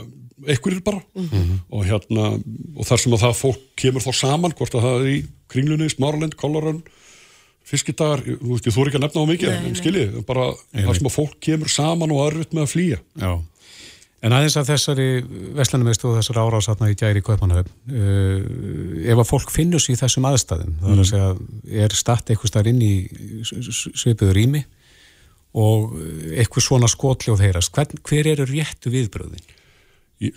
[0.42, 1.58] einhverjir bara mm -hmm.
[1.70, 2.24] og hérna
[2.76, 5.18] og þar sem að það fólk kemur þá saman hvort að það er í
[5.48, 6.82] kringlunni, Smáralind, Kollarön
[7.68, 10.98] fiskidagar, þú veist, ég þú er ekki að nefna á mikið, en skiljið, bara þar
[10.98, 13.00] sem að fólk kemur saman og örfitt með að flýja.
[13.22, 13.32] Já.
[14.22, 15.06] En aðeins að þessari
[15.58, 20.28] veslanumist og þessari árásatna í gæri Kaupanahöfn, uh, ef að fólk finnur sér í þessum
[20.30, 21.32] aðstæðum, það er að segja,
[21.86, 22.92] er statt eitthvað starf inn í
[23.42, 24.62] svipuður rými
[25.58, 25.96] og
[26.38, 29.42] eitthvað svona skotljóð heyrast, Hvern, hver eru réttu viðbröðin?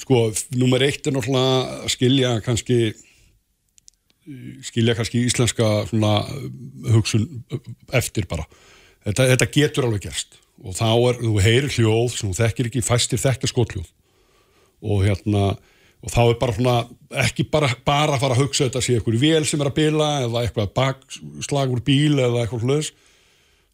[0.01, 2.79] Sko, nummer eitt er náttúrulega að skilja kannski,
[4.65, 6.17] skilja kannski íslenska svona
[6.93, 7.27] hugsun
[7.93, 8.47] eftir bara.
[9.05, 10.39] Þetta, þetta getur alveg gerst.
[10.65, 13.89] Og þá er, þú heyrir hljóð sem þú þekkir ekki, fæstir þekkja skothljóð.
[14.85, 15.55] Og hérna
[16.05, 16.75] og þá er bara svona,
[17.25, 20.09] ekki bara, bara að fara að hugsa þetta sé eitthvað vél sem er að bila
[20.21, 22.91] eða eitthvað bakslag úr bíl eða eitthvað hljóðs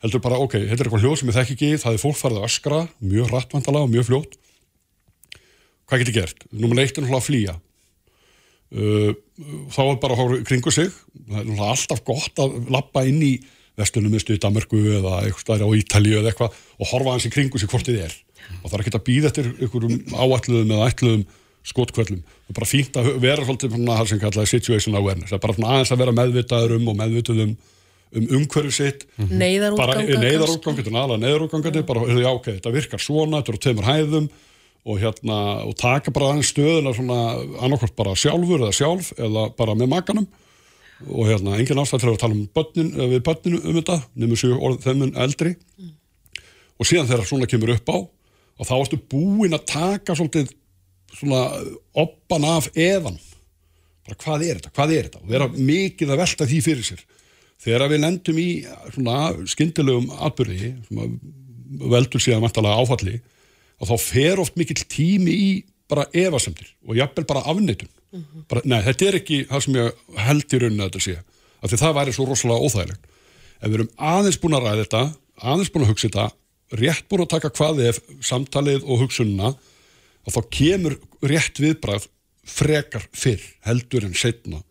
[0.02, 2.40] heldur bara, ok, þetta er eitthvað hljóð sem ég þekk ekki það er fólk farið
[2.40, 4.40] að öskra, mjög rattvandalega og mjög fljótt.
[5.92, 6.48] Hvað getur gert?
[6.56, 7.58] Númer eitt er náttúrulega að flýja
[8.72, 10.92] þá er bara að hóra kringu sig.
[11.28, 13.34] Það er alltaf gott að lappa inn í
[13.80, 17.60] vestunum mistu í Danmarku eða eitthvað á Ítalíu eða eitthvað og horfa hans í kringu
[17.60, 18.18] sig hvort þið er.
[18.62, 21.26] Og það er ekki að býða eftir einhverjum áætluðum eða ætluðum
[21.72, 25.32] skotkvöllum það er bara fínt að vera svolítið svona það sem kallaði situation awareness.
[25.32, 27.52] Það er bara aðeins að vera meðvitaður um og meðvituð um,
[28.18, 29.06] um umhverju sitt.
[29.30, 34.32] Neyðarútganga neyðarútganga, neyðarútganga bara, já ok, þetta virkar svona, þetta eru tveimur hæðum
[34.82, 37.18] og hérna, og taka bara aðeins stöðuna
[37.62, 40.30] annarkort bara sjálfur eða sjálf eða bara með makanum.
[41.10, 44.74] Og hérna, engin ástæð til að tala um börnin, við börninu um þetta nefnum séu
[44.86, 45.56] þeim eldri.
[45.78, 45.94] Mm.
[46.82, 50.50] og síðan þegar svona kemur upp á og þá ertu búin að taka svolítið
[51.14, 51.44] svona
[51.98, 53.20] oppan af eðan
[54.06, 55.22] bara hvað er þetta, hvað er þetta?
[55.22, 57.04] Og vera mikið að velta því fyrir sér.
[57.62, 58.48] Þegar við lendum í
[58.96, 59.18] svona
[59.52, 60.72] skyndilegum atbyrði
[61.92, 63.20] veldur síðan mættalega áfalli
[63.82, 65.50] og þá fer oft mikill tími í
[65.92, 67.90] bara efasemtir og jafnvel bara afneitun.
[68.12, 68.44] Mm -hmm.
[68.48, 69.92] bara, nei, þetta er ekki það sem ég
[70.28, 71.16] held í rauninu að þetta sé
[71.62, 73.04] af því það væri svo rosalega óþægilegt.
[73.62, 75.04] Ef við erum aðeins búin að ræða þetta
[75.42, 76.32] aðeins búin að hugsa þetta
[76.82, 79.54] rétt búin að taka hvað ef samtalið og hugsununa
[80.26, 82.08] og þá kemur rétt viðbræð
[82.48, 84.62] frekar fyrr heldur en setna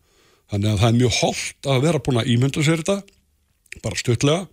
[0.51, 4.47] þannig að það er mjög holdt að vera búin að ímynda sér þetta bara stöðlega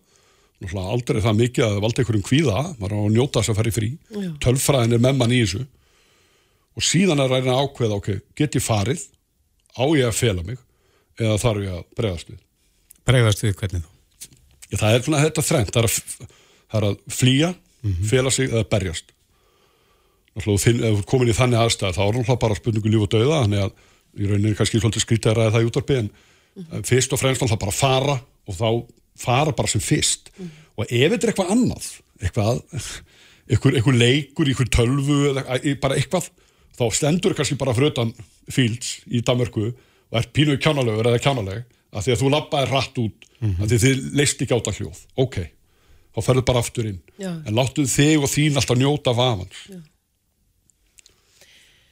[0.66, 3.76] aldrei það mikið að valda einhverjum kvíða maður á að njóta þess að fara í
[3.76, 4.30] frí Já.
[4.42, 5.66] tölfræðin er með mann í þessu
[6.78, 9.04] og síðan er ræðin að ákveða, ok, get ég farið
[9.78, 10.58] á ég að fela mig
[11.18, 12.42] eða þarf ég að bregðast við
[13.08, 13.92] Bregðast við hvernig þú?
[14.68, 16.26] Já, það er svona þetta þrengt, það er að,
[16.68, 18.08] það er að flýja, mm -hmm.
[18.10, 19.14] fela sig eða berjast
[20.38, 23.42] Náttúrulega, ef þú komin í þannig aðstæð, þá er náttúrulega bara spurningu líf og dauða,
[23.42, 23.72] þannig að
[24.18, 26.84] í rauninni kannski svolítið skrítið að ræða það í útvarpi en mm -hmm.
[26.86, 28.16] fyrst og fremst náttúrulega bara fara
[28.46, 28.68] og þá
[29.18, 31.86] fara bara sem fyrst mm og ef þetta er eitthvað annað
[32.22, 32.60] eitthvað,
[33.48, 36.30] eitthvað, eitthvað leikur, eitthvað tölvu eða bara eitthvað
[36.78, 38.14] þá stendur kannski bara frutan
[38.48, 43.00] Fields í Danmörku og er pínuð kjánalegur eða kjánaleg að því að þú lappaði rætt
[43.02, 43.62] út mm -hmm.
[43.62, 45.36] að því þið leist ekki átt að hljóð ok,
[46.14, 47.32] þá ferður bara aftur inn já.
[47.46, 49.68] en láttu þig og þín alltaf njóta af afans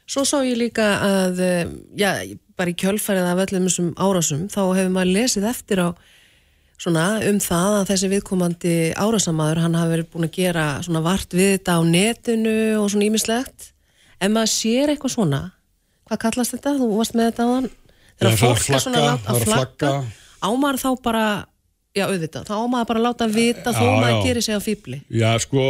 [0.07, 1.67] Svo sá ég líka að eh,
[1.99, 5.89] já, bara í kjölfærið af öllum þessum árásum, þá hefur maður lesið eftir á
[6.77, 11.37] svona um það að þessi viðkomandi árásamæður hann hafi verið búin að gera svona vart
[11.37, 13.71] við þetta á netinu og svona ímislegt
[14.21, 15.43] ef maður sér eitthvað svona
[16.07, 17.69] hvað kallast þetta, þú varst með þetta á þann
[18.17, 19.93] þegar svona fólk er svona látt það að er flagga
[20.47, 21.27] ámaður þá bara
[21.97, 25.67] já auðvitað, þá ámaður bara láta vita þó maður gerir sig á fýbli Já, sko,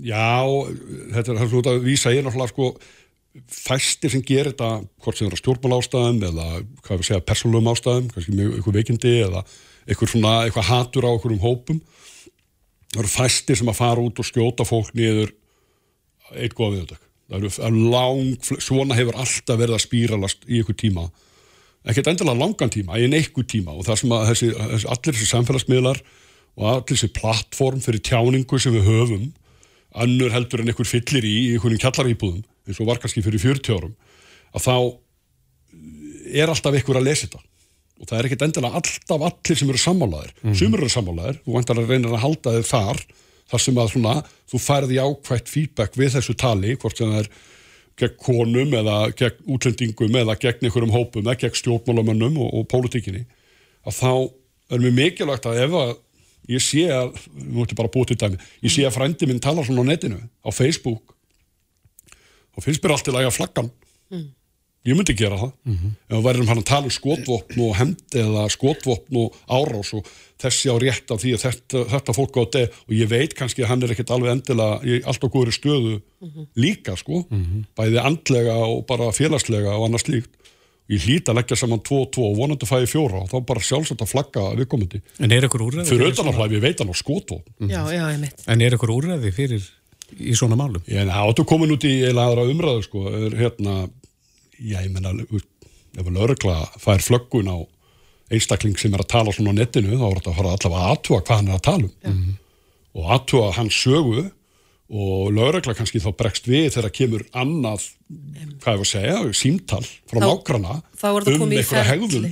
[0.00, 0.40] já,
[1.12, 2.70] þetta er það ert að vísa ég er náttúrulega sko
[3.52, 4.70] fæstir sem gerir þetta,
[5.04, 6.46] hvort sem er á stjórnmál ástæðum eða,
[6.86, 9.42] hvað við segja, persónulegum ástæðum kannski með eitthvað veikindi eða
[9.86, 11.80] eitthvað svona, eitthvað hatur á okkur um hópum.
[12.92, 15.34] Það eru fæstir sem að fara út og skjóta fólk niður
[16.34, 20.60] eitt góða viðutök það eru það eru lang, svona hefur alltaf verið að spíralast í
[20.60, 21.06] eitthvað tíma.
[21.86, 23.74] Ekkert endilega langan tíma, en eitthvað tíma.
[23.74, 24.50] Og það sem að þessi,
[24.94, 26.02] allir þessi samfélagsmiðlar
[26.56, 29.26] og allir þessi plattform fyrir tjáningu sem við höfum
[29.96, 33.76] annur heldur en einhver fyllir í í einhvern kjallaríbúðum eins og var kannski fyrir 40
[33.76, 33.94] árum
[34.56, 34.76] að þá
[36.36, 37.40] er alltaf einhver að lesa þetta
[37.96, 40.32] og það er ekkert endilega alltaf allir sem eru sammálaðir.
[40.42, 40.56] Mm.
[40.60, 43.04] sumur eru sammálaðir, þú vantar að reyna að halda þig þar
[43.46, 44.14] þar sem að svona,
[44.50, 47.28] þú færði ákvætt feedback við þessu tali hvort sem það er
[48.00, 53.22] gegn konum eða gegn útlendingum eða gegn einhverjum hópum eða gegn stjórnmálamönnum og, og pólitíkinni
[53.86, 54.10] að þá
[54.74, 55.92] er mér mikilvægt að ef að
[56.52, 59.66] ég sé að, við múttum bara búið til dæmi ég sé að frændi minn talar
[59.66, 61.14] svona á netinu á Facebook
[62.56, 63.70] og finnst mér allt í lagi að flaggan
[64.86, 65.52] ég myndi gera það.
[66.08, 70.06] Ef við værum hann að tala um skotvopn og hemd eða skotvopn og árás og
[70.38, 73.64] þessi á rétt af því að þetta, þetta fólk á þetta og ég veit kannski
[73.64, 75.94] að hann er ekkert alveg endilega í allt og góðri stöðu
[76.56, 77.24] líka sko,
[77.76, 80.32] bæði andlega og bara félagslega og annars líkt
[80.86, 83.62] ég hlýt að leggja saman 2 og 2 og vonandi fæði fjóra og þá bara
[83.66, 85.00] sjálfsagt að flagga viðkomandi.
[85.18, 85.88] En er ykkur úrræði?
[85.88, 87.50] fyrir fyrir utan að svona- hlæfi, ég veit hann á skotvopn.
[87.72, 89.64] Já, já, ég mitt En er ykkur úrræði fyrir
[90.22, 90.84] í svona málum?
[90.86, 93.90] Já, en áttu komin út í eila aðra umræðu sko, er hérna,
[94.58, 95.12] já, ég menna,
[95.96, 97.58] ef að lögregla fær flöggun á
[98.32, 100.94] einstakling sem er að tala svona á netinu, þá er þetta að fara allavega að
[100.94, 102.24] aðtúa hvað hann er að tala um.
[102.96, 104.24] Og aðtúa hans sögu
[104.86, 107.86] og lögregla kannski þá bregst við þegar kemur annað,
[108.62, 112.28] hvað var að segja, símtal frá nágrana er um einhverja hegðun.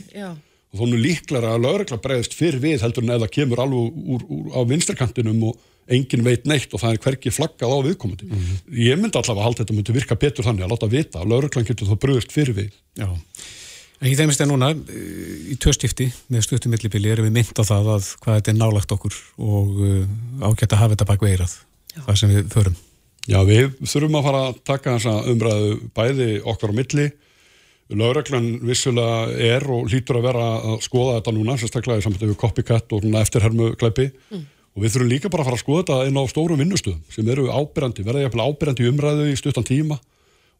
[0.75, 4.27] og þó nú líklara að lögregla bregðist fyrir við heldur en eða kemur alveg úr,
[4.27, 5.59] úr, á vinstarkantinum og
[5.93, 8.29] enginn veit neitt og það er hverki flaggað á viðkomandi.
[8.79, 11.69] Ég myndi allavega að halda þetta myndi virka betur þannig að láta vita að lögreglan
[11.69, 12.73] getur þá bröðist fyrir við.
[12.97, 13.11] Já.
[14.05, 17.65] En ég þeimist að núna eh, í tvöstifti með stuttum millibili erum við mynd á
[17.65, 20.01] það að hvað þetta er nálagt okkur og uh,
[20.45, 21.55] ágætt að hafa þetta bak veirað
[21.95, 22.81] það sem við förum.
[23.25, 27.07] Já, við þurfum að fara að taka þessa umræðu bæði okkar á milli.
[27.95, 32.39] Lögreglan vissulega er og hlýtur að vera að skoða þetta núna, sérstaklega í sambandi við
[32.41, 34.11] copycat og eftirhermu klæpi.
[34.75, 37.31] Og við þurfum líka bara að fara að skoða þetta inn á stórum vinnustöðum sem
[37.31, 40.01] eru ábyrjandi, verða jafnvel ábyrjandi í umræðu í stuttan tíma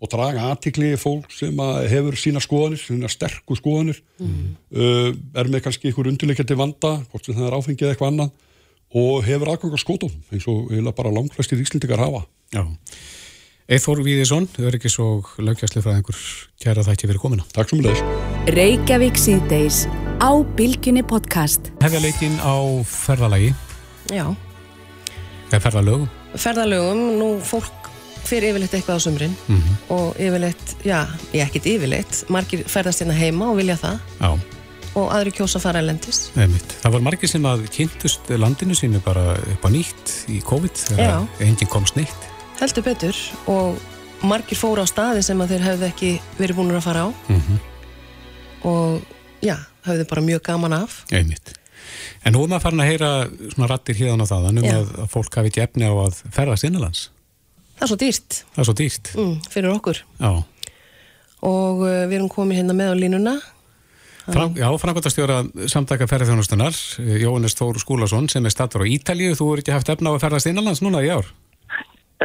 [0.03, 5.65] og draga aðtikli fólk sem að hefur sína skoðanir, sína sterku skoðanir, uh, er með
[5.67, 8.33] kannski einhver undirleikjandi vanda, hvort sem það er áfengið eða eitthvað annað
[8.95, 12.25] og hefur aðgang á skótum eins og eiginlega bara langflestir íslendingar hafa.
[12.55, 12.63] Já.
[13.65, 16.19] Eithor Víðisson, öryggis og löggjæslefræðingur,
[16.61, 17.47] kæra þætti fyrir komina.
[17.57, 18.03] Takk sem leðis.
[18.53, 19.87] Reykjavík síðdeis
[20.21, 21.73] á Bilginni podcast.
[21.81, 23.55] Hefja leikinn á ferðalagi,
[24.11, 24.27] já.
[25.51, 26.09] eða ferðalögum.
[26.35, 27.91] ferðalögum, nú fólk
[28.25, 29.37] fyrir yfirleitt eitthvað á sumrin
[29.93, 34.31] og yfirleitt, já, ég ekkert yfirleitt margir ferðast hérna heima og vilja það Já,
[34.95, 36.77] og aðri kjósa að fara elendis einmitt.
[36.83, 41.27] Það var margir sem að kynntust landinu sínu bara upp á nýtt í COVID þegar
[41.45, 42.31] enginn komst neitt.
[42.61, 43.79] heldur betur og
[44.25, 47.61] margir fóru á staði sem að þeir hefðu ekki verið búin að fara á Mm
[48.65, 49.03] og
[49.45, 51.53] já, hefðu bara mjög gaman af Einmitt.
[52.25, 53.11] En nú er maður farin að heyra
[53.55, 54.77] svona rattir hérna og þaðan um Já.
[54.81, 57.03] að, fólk hafi ekki efni á að ferðast innanlands.
[57.79, 59.11] það er svo dýrt Það er svo dýrt.
[59.19, 60.31] mm, fyrir okkur Já.
[61.45, 63.35] og uh, við erum komin hérna með á línuna
[64.25, 66.73] Fram, já, framkvæmtastjóra samtaka ferðarþjónustunar,
[67.21, 69.35] Jóhannes Þór Skúlason sem er stattur á Ítalíu.
[69.37, 71.29] Þú er ekki haft efna á að ferðast innanlands núna í ár?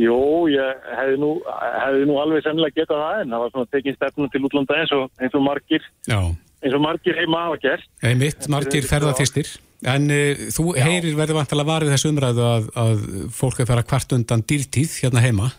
[0.00, 0.16] Jú,
[0.50, 4.32] ég hefði nú, hefði nú alveg sennilega getað það en það var svona tekið stefnum
[4.32, 6.18] til útlanda eins og, eins og margir Já.
[6.60, 7.90] Eins og margir heima hafa gert.
[8.04, 9.50] Einmitt, margir ferðarþýstir.
[9.90, 13.04] En uh, þú heyrir verður vantilega varðið þessu umræðu að, að
[13.36, 15.52] fólk er að fara kvart undan dýrtíð hérna heima.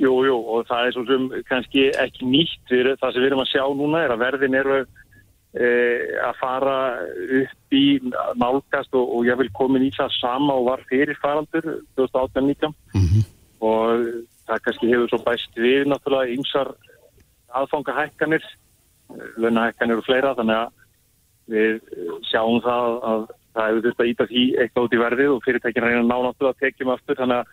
[0.00, 2.62] Jú, jú, og það er svo sem kannski ekki nýtt.
[2.72, 5.66] Við, það sem við erum að sjá núna er að verðin eru e,
[6.24, 6.78] að fara
[7.42, 7.84] upp í
[8.40, 11.68] nálgast og, og ég vil komin í það sama og var fyrir faraldur
[12.00, 13.28] 2018-19 Mm
[13.60, 14.06] og
[14.48, 16.72] það kannski hefur svo bæst við náttúrulega ymsar
[17.60, 18.44] aðfangahækkanir,
[19.36, 20.68] launahækkanir og fleira þannig að
[21.50, 25.32] við eh, sjáum það að það hefur þurft að íta því eitthvað út í verðið
[25.34, 27.48] og fyrirtækin reyna að ná náttúrulega að tekjum aftur að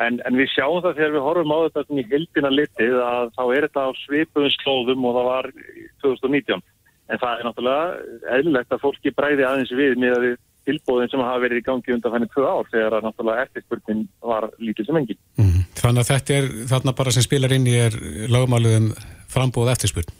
[0.00, 3.42] En, en við sjáum það þegar við horfum á þetta í heldina litið að þá
[3.44, 6.62] er þetta á svipuðum slóðum og það var í 2019.
[7.10, 10.38] En það er náttúrulega eðlilegt að fólki bræði aðeins við með að við
[10.70, 14.02] tilbóðin sem hafa verið í gangi undan fænni tvö ár þegar að náttúrulega eftirspurnin
[14.32, 15.20] var lítið sem engin.
[15.36, 15.62] -hmm.
[15.82, 17.96] Þannig að þetta er þarna bara sem spilar inn í er
[18.32, 18.92] lagmáluðum
[19.28, 20.16] frambóð eftirspurn?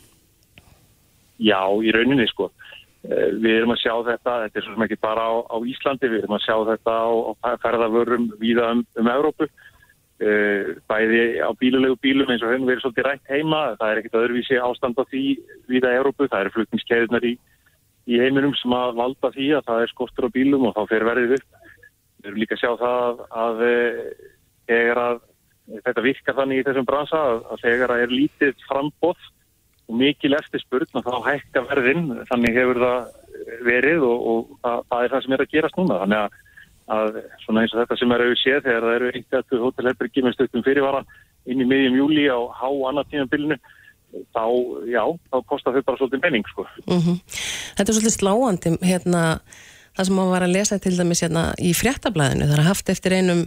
[1.40, 2.50] Já, í rauninni sko.
[3.00, 6.10] Eh, við erum að sjá þetta, þetta er svo sem ekki bara á, á Íslandi,
[6.12, 11.48] við erum að sjá þetta á, á ferðavörum víða um, um Európu, uh, bæði á
[11.56, 15.04] bílulegu bílum eins og höfum verið svolítið rætt heima, það er ekkert öðruvísi ástand á
[15.08, 15.24] því
[15.72, 17.32] víða Európu, það eru flutningskeðunar í,
[18.04, 21.08] í heiminum sem að valda því að það er skortur á bílum og þá fer
[21.08, 21.58] verðið upp.
[22.20, 23.64] Við erum líka að sjá það að,
[24.76, 25.20] að, að
[25.88, 29.28] þetta virkar þannig í þessum bransa að, þegar það er lítið frambóð
[29.90, 33.00] og mikil eftirspurn og þá hækka verðin, þannig hefur það
[33.66, 36.38] verið og, og það, það er það sem er að gerast núna, þannig að,
[36.96, 40.36] að svona eins og þetta sem er auðvitað séð þegar það eru einhverju hótelherbergi með
[40.36, 41.02] stöktum fyrirvara
[41.50, 43.58] inn í miðjum júli á há annar tímanbylnu
[44.34, 44.44] þá,
[44.90, 46.66] já, þá kostar þau bara svolítið menning, sko.
[46.86, 47.18] Mm -hmm.
[47.78, 49.24] Þetta er svolítið sláandi, hérna
[49.96, 53.16] það sem maður var að lesa til dæmis hérna í fréttablaðinu, það er haft eftir
[53.16, 53.46] einum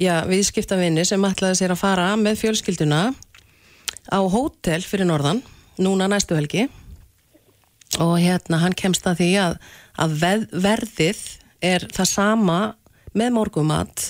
[0.00, 3.02] já, viðskiptavinni sem ætlaði sér að fara með fjölskylduna
[4.10, 5.42] á hótel fyrir norðan,
[5.80, 6.66] núna næstu helgi.
[8.02, 9.56] Og hérna hann kemst að því að,
[10.02, 11.22] að veð, verðið
[11.64, 12.58] er það sama
[13.14, 14.04] með morgumat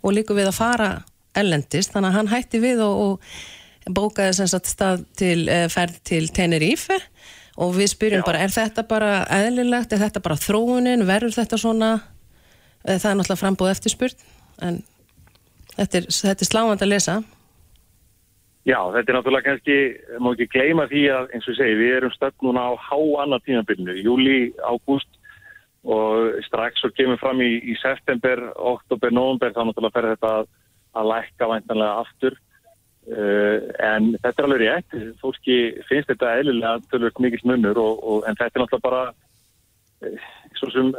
[0.00, 0.90] og líku við að fara
[1.38, 5.98] ellendist, þannig að hann hætti við og, og bókaði sem sagt stað til eh, ferð
[6.08, 6.96] til Tenerife.
[7.58, 8.26] Og við spyrjum Já.
[8.26, 11.90] bara, er þetta bara eðlilegt, er þetta bara þróunin, verður þetta svona?
[12.84, 14.28] Eh, það er náttúrulega frambúð eftirspurn
[14.62, 14.80] en
[15.78, 17.12] Þetta er, þetta er sláand að lesa.
[18.68, 19.76] Já, þetta er náttúrulega kannski,
[20.20, 23.40] má ekki gleyma því að eins og segi, við erum stöld núna á há annar
[23.46, 25.08] tímabillinu, júli, ágúst
[25.88, 30.52] og strax og kemur fram í, í september, oktober, november, þá náttúrulega fer þetta að,
[31.00, 32.38] að lækka væntanlega aftur.
[33.08, 35.58] Uh, en þetta er alveg rétt, fólki
[35.88, 39.04] finnst þetta eðlilega tölvöld mikil munur og, og, en þetta er náttúrulega bara
[40.04, 40.26] uh,
[40.60, 40.90] svo sem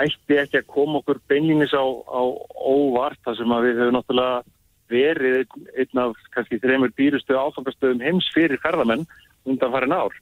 [0.00, 2.22] ætti ekki að koma okkur beinlýnis á, á
[2.56, 4.46] óvart þar sem að við höfum náttúrulega
[4.90, 5.46] verið
[5.78, 9.06] einn af kannski þreymur dýrustu áfangastöðum heims fyrir ferðamenn
[9.48, 10.14] undan farin ár.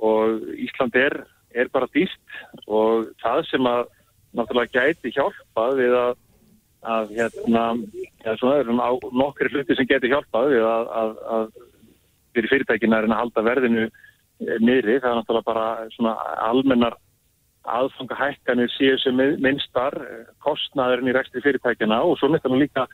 [0.00, 1.20] Og Ísland er,
[1.54, 2.20] er bara dýst
[2.66, 3.84] og það sem að
[4.34, 6.16] náttúrulega gæti hjálpað við að,
[6.94, 7.64] að hérna,
[8.24, 11.46] ja, svona er nokkri hluti sem geti hjálpað við að, að, að
[12.34, 13.88] fyrir fyrirtækina er að halda verðinu
[14.40, 16.14] niðri, það er náttúrulega bara svona
[16.48, 16.98] almennar
[17.64, 22.84] aðfangahækkanir séu sem minnstar eh, kostnaðurinn í rekstri fyrirtækjana og svo nefnir líka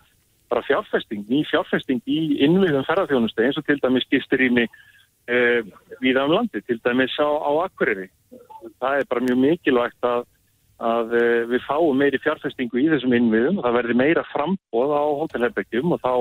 [0.51, 4.67] bara fjárfesting, ný fjárfesting í innviðum ferðarþjónustu eins og til dæmis gistur íni
[5.31, 5.63] eh,
[6.03, 8.09] viða um landi, til dæmis á, á Akureyri.
[8.83, 10.25] Það er bara mjög mikilvægt að,
[10.93, 15.05] að eh, við fáum meiri fjárfestingu í þessum innviðum og það verði meira frambóð á
[15.23, 16.15] hótelherbergjum og þá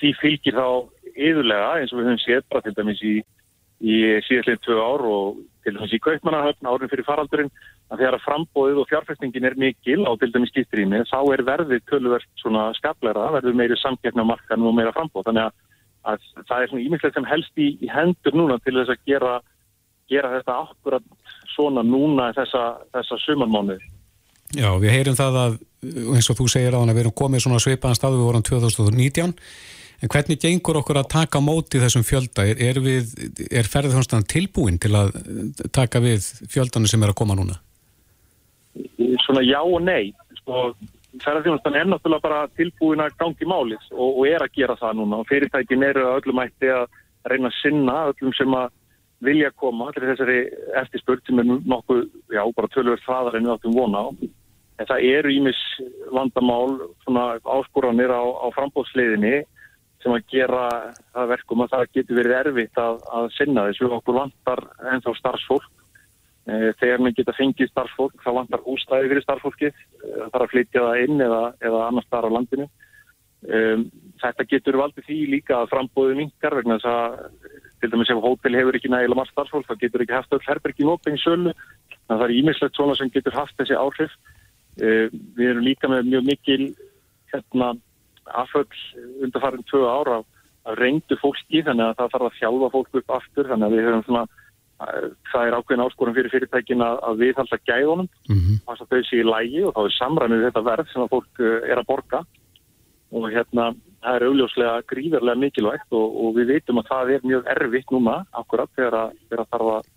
[0.00, 0.68] því fylgir þá
[1.12, 3.14] yðurlega eins og við höfum séð bara til dæmis í,
[3.82, 7.50] í síðastlega tvö ár og til dæmis í Kaupmannahöfn árin fyrir faraldurinn
[7.90, 11.82] að þegar að frambóðið og fjárfestingin er mikil á til dæmis skiptrými þá er verðið
[11.90, 15.26] tölverst svona skapleira, verður meiri samgefna markan og meira frambóð.
[15.28, 15.56] Þannig að,
[16.12, 19.34] að það er svona ímyndilegt sem helst í, í hendur núna til þess að gera,
[20.10, 22.64] gera þetta akkurat svona núna þessa,
[22.94, 23.90] þessa sumarmánuði.
[24.52, 25.60] Já, við heyrum það að
[26.12, 29.32] eins og þú segir að við erum komið svona svipaðan staðu við vorum 2019
[30.02, 32.44] En hvernig gengur okkur að taka móti þessum fjölda?
[32.50, 32.78] Er, er,
[33.54, 35.12] er ferðarþjónustan tilbúin til að
[35.70, 37.60] taka við fjöldanu sem er að koma núna?
[39.22, 40.10] Svona já og nei.
[40.40, 40.72] Sko,
[41.22, 45.22] ferðarþjónustan er náttúrulega bara tilbúin að gangi málið og, og er að gera það núna.
[45.22, 46.88] Og fyrirtækin eru öllum ætti að
[47.30, 48.74] reyna að sinna öllum sem að
[49.22, 50.38] vilja koma til þessari
[50.82, 54.08] eftirspurt sem er nokkuð, já, bara tölverð hraðar en við áttum vona á.
[54.82, 55.60] En það eru ímis
[56.10, 59.44] vandamál, svona áskoranir á, á frambóðsliðinni
[60.02, 60.64] sem að gera
[61.14, 63.88] það verkum að það getur verið erfitt að, að sinna þessu.
[63.98, 65.68] Okkur vantar ennþá starfsfólk.
[66.42, 70.86] E, þegar maður geta fengið starfsfólk þá vantar hústæði fyrir starfsfólkið það þarf að flytja
[70.88, 72.66] það inn eða, eða annars þar á landinu.
[73.42, 73.60] E,
[74.22, 78.58] þetta getur valdið því líka að frambóðu mingar vegna þess að til dæmis ef hótel
[78.58, 81.54] hefur ekki nægilega margt starfsfólk þá getur ekki haft öll herbergi nópeng sölu.
[81.54, 84.18] Þannig að það er ímislegt svona sem getur haft þessi áhrif.
[84.82, 84.90] E,
[85.38, 86.62] við erum líka með mjög mikil
[87.30, 87.72] hérna
[88.26, 88.66] afföll
[89.24, 93.48] undarfærin tvö ára af reyndu fólki þannig að það þarf að þjálfa fólk upp aftur
[93.50, 94.24] þannig að við höfum svona
[95.30, 98.60] það er ákveðin áskorum fyrir fyrirtækin að, að við halda gæðunum mm -hmm.
[98.66, 101.42] þess að þau sé í lægi og þá er samræmið þetta verð sem að fólk
[101.42, 102.20] eh, er að borga
[103.12, 103.64] og hérna
[104.02, 108.16] það er augljóslega gríðarlega mikilvægt og, og við veitum að það er mjög erfitt núna
[108.32, 109.90] akkurat þegar að, þegar að þarf að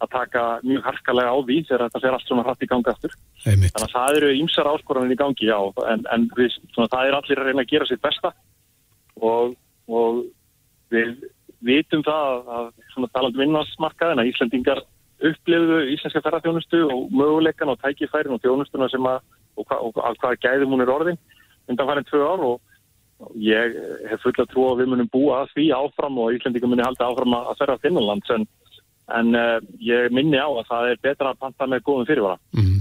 [0.00, 3.16] að taka mjög harkalega á því þegar þetta fer allt svona hratt í gangi aftur.
[3.44, 3.74] Einmitt.
[3.74, 5.58] Þannig að það eru ýmsar áskoranir í gangi, já,
[5.92, 8.32] en, en við, svona, það er allir að reyna að gera sitt besta
[9.20, 9.52] og,
[9.90, 10.22] og
[10.94, 11.12] við
[11.66, 14.80] vitum það að svona talandu vinnasmarkaðin að Íslandingar
[15.20, 19.20] upplifðu íslenska ferðarþjónustu og möguleikan og tækifærin og þjónustuna sem að
[19.58, 21.20] og, hva, og að hvaða gæðum hún er orðin
[21.68, 23.76] undan farin tvö ár og ég
[24.08, 27.36] hef fulla trú að við munum búa að því áfram og Íslandingum muni halda áfram
[27.36, 28.46] að ferra Finnlands en,
[29.16, 32.40] en uh, ég minni á að það er betra að panta með góðum fyrirvara.
[32.56, 32.78] Mm.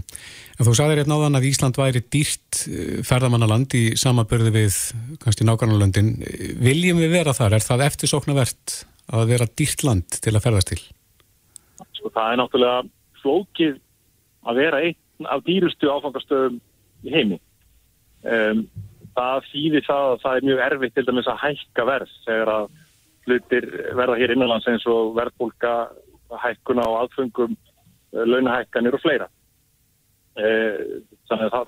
[0.59, 2.61] En þú sagðir hérna áðan að Ísland væri dýrt
[3.07, 4.79] ferðamannaland í samabörði við
[5.23, 6.03] kannski nákvæmlega
[6.59, 7.55] Viljum við vera þar?
[7.55, 8.79] Er það eftirsóknarvert
[9.15, 10.81] að vera dýrt land til að ferðast til?
[11.95, 12.81] Sko það er náttúrulega
[13.21, 13.79] flókið
[14.49, 16.59] að vera einn af dýrustu áfangastöðum
[17.07, 17.39] í heimi.
[18.27, 18.65] Um,
[19.15, 22.69] það þýðir það að það er mjög erfitt til dæmis að hækka verð þegar að
[23.27, 23.67] hlutir
[23.97, 25.73] verða hér innanlands eins og verðbólka,
[26.37, 27.57] hækkuna og aðfengum,
[28.13, 29.29] eh, launahækkanir og fleira.
[30.39, 31.65] Uh, þannig að það,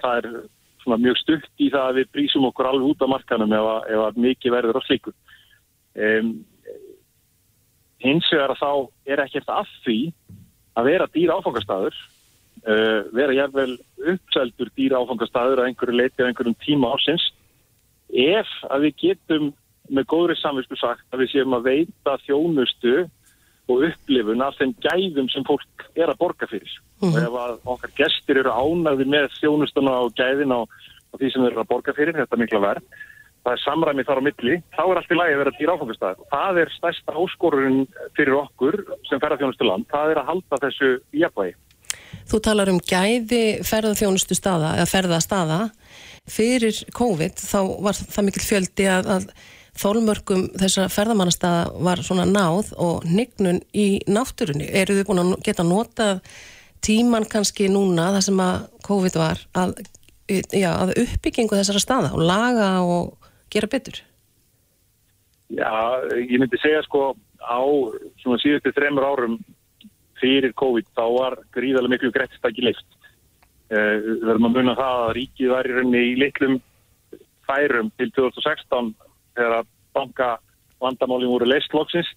[0.85, 3.65] það er mjög stutt í það að við brísum okkur alveg út af markanum ef
[3.67, 5.13] að, ef að mikið verður á slíku.
[5.91, 6.29] Um,
[8.01, 8.71] hins vegar að þá
[9.11, 9.99] er ekkert af því
[10.79, 11.97] að vera dýra áfangastæður
[12.65, 13.75] uh, vera jæfnvel
[14.13, 17.27] uppseldur dýra áfangastæður að einhverju leiti á einhverjum tíma ársins
[18.11, 19.49] ef að við getum
[19.91, 22.95] með góðri samvisku sagt að við séum að veita þjónustu
[23.69, 27.13] og upplifun af þeim gæðum sem fólk er að borga fyrir mm -hmm.
[27.13, 31.41] og ef að okkar gestir eru ánaði með þjónustuna og gæðin á, á því sem
[31.43, 32.85] þeir eru að borga fyrir, þetta er mikla verð
[33.41, 36.23] það er samræmi þar á milli, þá er allt í lagi að vera dýra áfangastæð.
[36.33, 37.79] Það er stærsta áskorun
[38.17, 38.77] fyrir okkur
[39.09, 40.91] sem ferðarþjónustu land, það er að halda þessu
[41.23, 41.55] jafnvægi.
[42.31, 45.59] Þú talar um gæði ferðarþjónustu staða, eða ferðastaða.
[46.29, 49.25] Fyrir COVID þá var það mikil fjöldi að, að
[49.81, 54.69] þólmörgum þessar ferðamannastaða var svona náð og nignun í náttúrunni.
[54.69, 56.11] Eru þið búin að geta nota
[56.85, 59.75] tíman kannski núna, það sem að COVID var, að,
[60.29, 64.01] já, að uppbyggingu þessara staða og laga og gera betur?
[65.51, 65.71] Já,
[66.15, 67.11] ég myndi segja sko
[67.43, 67.59] á
[68.21, 69.37] svona síðustu þreymur árum
[70.21, 72.87] fyrir COVID þá var gríðarlega miklu greittstæki leift.
[73.71, 76.59] Eh, við verðum að muna það að ríkið var í rauninni í litlum
[77.47, 78.93] færum til 2016
[79.41, 80.29] þegar að banka
[80.81, 82.09] vandamálinn voru leistloksins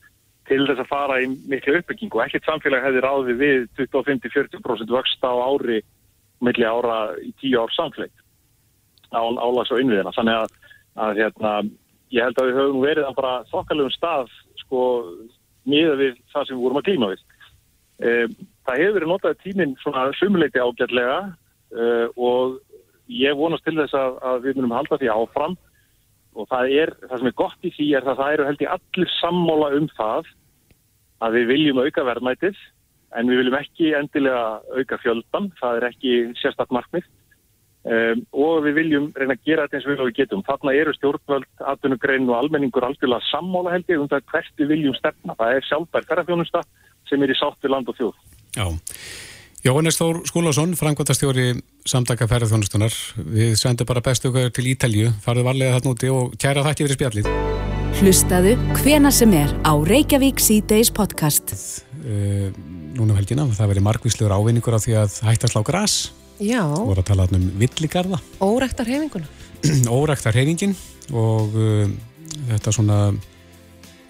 [0.48, 2.20] til þess að fara í miklu uppbyggingu.
[2.20, 5.80] Ekkert samfélag hefði ráðið við 25-40% vöxt á ári
[6.44, 8.20] milli ára í tíu ár samfélagt
[9.14, 10.12] á álags og innviðina.
[10.12, 10.54] Þannig að
[10.94, 11.52] að hérna,
[12.14, 14.82] ég held að við höfum verið að bara þokkalugum stað sko
[15.68, 17.24] miða við það sem við vorum að klíma við.
[17.98, 18.10] E,
[18.66, 22.58] það hefur verið notað tíminn svona sumuleiti ágætlega e, og
[23.10, 25.56] ég vonast til þess að, að við munum halda því áfram
[26.34, 28.76] og það er, það sem er gott í því er að það eru held ég
[28.76, 30.30] allir sammóla um það
[31.24, 32.62] að við viljum auka verðmætið
[33.14, 37.12] en við viljum ekki endilega auka fjöldan, það er ekki sérstaklega markmið
[37.84, 40.42] Um, og við viljum reyna að gera þetta eins og við, getum.
[40.46, 44.96] Þarna eru stjórnvöld, atvinnugrein og almenningur algjörlega sammála held ég um það hvert við viljum
[44.96, 45.36] stefna.
[45.36, 46.62] Það er sjálfbær ferðarfjónusta
[47.10, 48.16] sem er í sátt við land og þjóð.
[48.56, 48.64] Já.
[49.64, 51.54] Jóhannes Þór Skúlason, frangvöldastjóri
[51.88, 52.92] samtaka ferðarfjónustunar.
[53.16, 56.98] Við sendum bara bestu okkar til Ítalju, farðu varlega þarna úti og kæra þætti fyrir
[56.98, 57.28] spjallið.
[57.96, 58.52] Hlustaðu
[58.82, 61.54] hvena sem er á Reykjavík C-Days podcast.
[62.04, 62.52] Uh,
[62.92, 65.96] núna um helgina, það verið margvíslegur ávinningur á því að hætta slá græs
[66.42, 66.60] Já.
[66.68, 68.20] Þú voru að tala um villigarða.
[68.44, 69.32] Óræktar hefinguna.
[69.96, 70.76] Óræktar hefingin
[71.16, 71.88] og uh,
[72.50, 72.98] þetta svona,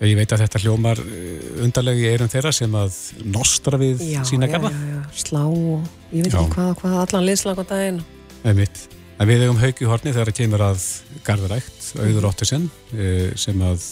[0.03, 2.99] ég veit að þetta hljómar uh, undarlegi eirum þeirra sem að
[3.37, 4.73] nostra við já, sína garða.
[4.75, 8.01] Já, já, já, slá og ég veit ekki hvað, hvað allan liðslag á daginn.
[8.43, 8.85] Það er mitt.
[9.15, 10.87] En við hefum haug í horni þegar það kemur að
[11.29, 13.89] garðarækt, auður óttisinn, uh, sem að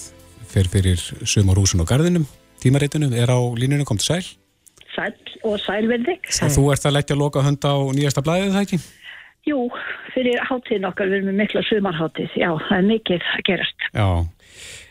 [0.52, 2.26] fer fyrir sumar húsun og garðinum,
[2.62, 4.24] tímareitunum, er á línunum, kom til sæl.
[4.92, 5.14] Sæl
[5.48, 6.18] og sælverði.
[6.44, 8.80] Og þú ert að leggja loka hund á nýjasta blæðið, það ekki?
[9.48, 9.64] Jú,
[10.12, 12.34] fyrir háttíðin okkar við erum með mikla sumarháttíð.
[12.38, 13.86] Já, það er mikið að gerast.
[13.90, 14.06] Já,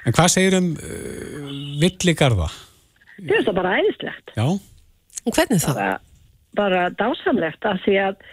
[0.05, 1.49] en hvað segir um uh,
[1.81, 2.51] villigarða?
[3.21, 4.31] Það er það bara æðislegt.
[4.37, 4.47] Já.
[5.21, 5.81] Og hvernig það?
[5.81, 5.97] Bara,
[6.57, 8.23] bara dásamlegt að því að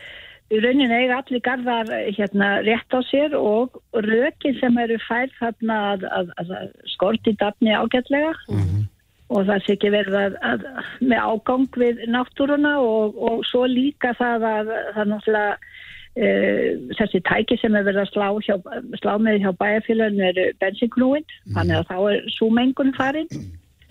[0.48, 5.80] í rauninni eiga allir garðar hérna rétt á sér og rökin sem eru fært þarna
[5.92, 6.54] að, að, að
[6.94, 8.32] skorti dafni ágætlega.
[8.48, 8.62] Mhm.
[8.62, 8.86] Mm
[9.28, 10.62] og það sé ekki verið að, að
[11.04, 15.58] með ágang við náttúruna og, og svo líka það að það er náttúrulega
[16.98, 18.56] þessi tæki sem er verið að slá, hjá,
[19.00, 21.54] slá með hjá bæjarfélaginu er bensinknúin mm.
[21.56, 23.30] þannig að þá er súmengun farin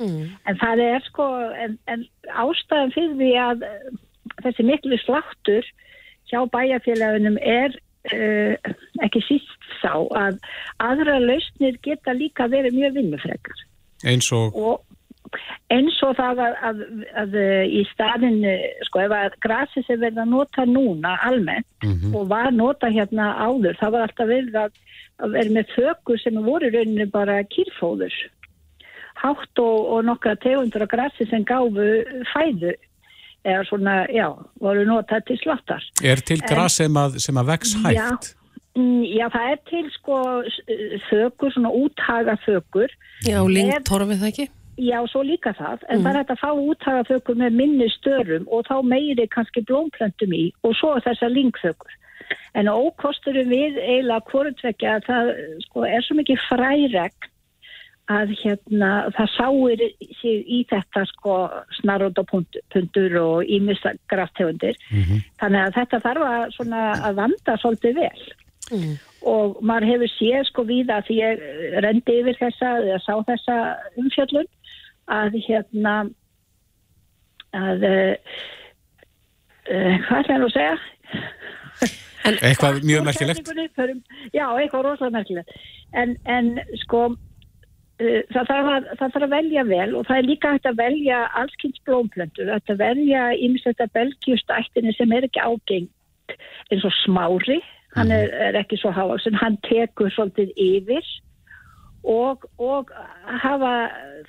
[0.02, 0.22] mm.
[0.50, 1.28] en það er sko
[1.66, 2.06] en, en
[2.44, 3.68] ástæðan fyrir því að
[4.44, 5.74] þessi miklu sláttur
[6.32, 8.54] hjá bæjarfélaginum er Uh,
[9.04, 10.38] ekki síst sá að
[10.80, 13.64] aðra lausnir geta líka verið mjög vinnufrekar
[14.08, 14.87] eins og, og
[15.74, 16.82] eins og það að, að,
[17.22, 18.40] að í staðin,
[18.88, 22.16] sko, ef að grasi sem verða að nota núna almennt mm -hmm.
[22.16, 24.82] og var nota hérna áður, það var alltaf verið að,
[25.24, 28.16] að vera með þöku sem voru rauninni bara kýrfóður
[29.18, 31.88] hátt og, og nokkra tegundur af grasi sem gáfu
[32.34, 32.74] fæðu
[33.48, 34.28] eða svona, já,
[34.60, 35.84] voru notað til slottar.
[36.04, 37.96] Er til gras sem að, sem að vex hægt?
[37.96, 38.38] Já,
[38.78, 40.18] Mm, Já, það er til sko
[41.10, 42.92] þökur, svona úthaga þökur.
[43.26, 44.46] Já, lingtorfið það ekki?
[44.78, 45.86] Já, svo líka það.
[45.90, 49.64] En það er hægt að fá úthaga þökur með minni störum og þá meiri kannski
[49.66, 51.96] blómplöntum í og svo þessar lingþökur.
[52.60, 55.32] En ókosturum við eiginlega hvorutvekja að það
[55.66, 57.32] sko, er svo mikið fræregn
[58.08, 59.82] að hérna, það sáir
[60.22, 61.38] sig í þetta sko
[61.82, 64.78] snarótapuntur og ímissa graftegundir.
[65.42, 68.28] Þannig að þetta þarf að, svona, að vanda svolítið vel.
[69.28, 71.44] Og maður hefur séð sko víða því ég
[71.84, 73.58] rendi yfir þessa eða sá þessa
[73.98, 74.48] umfjöllun
[75.08, 75.96] að hérna
[77.56, 78.34] að uh,
[79.72, 80.76] uh, hvað ætlaði nú að segja?
[82.28, 83.52] Eitthvað mjög merkilegt.
[84.36, 85.54] Já, eitthvað rosalega merkilegt.
[85.96, 86.50] En, en
[86.84, 90.68] sko, uh, það, þarf að, það þarf að velja vel og það er líka hægt
[90.72, 96.38] að velja allskynns blómplöndur, hægt að velja ímestþetta belgjustættinni sem er ekki ágengt
[96.74, 97.62] eins og smári,
[97.96, 101.08] hann er, er ekki svo hávaxin, hann tekur svolítið yfir
[102.08, 102.92] og, og
[103.44, 103.74] hafa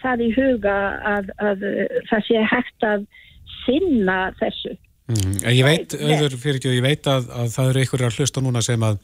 [0.03, 0.76] það í huga
[1.14, 1.64] að, að
[2.11, 3.07] það sé hægt að
[3.64, 4.74] sinna þessu.
[5.09, 8.62] Mm, ég veit, auður fyrir ekki, ég veit að, að það eru einhverjar hlusta núna
[8.64, 8.99] sem að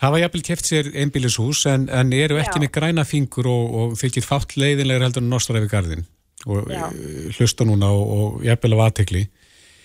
[0.00, 2.62] hafa jafnvel keft sér einbýlishús en, en eru ekki Já.
[2.62, 6.06] með græna fingur og, og þykir fátt leiðinlegur heldur en nostrar yfir garðin
[6.46, 6.86] og Já.
[6.88, 9.24] eh, hlusta núna og, og jafnvel af aðtekli.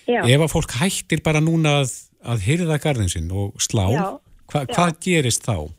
[0.04, 1.94] Já, Ef að fólk hættir bara núna að,
[2.24, 3.86] að hyrða garðin sinn og slá,
[4.52, 5.72] hva, hvað gerist þá?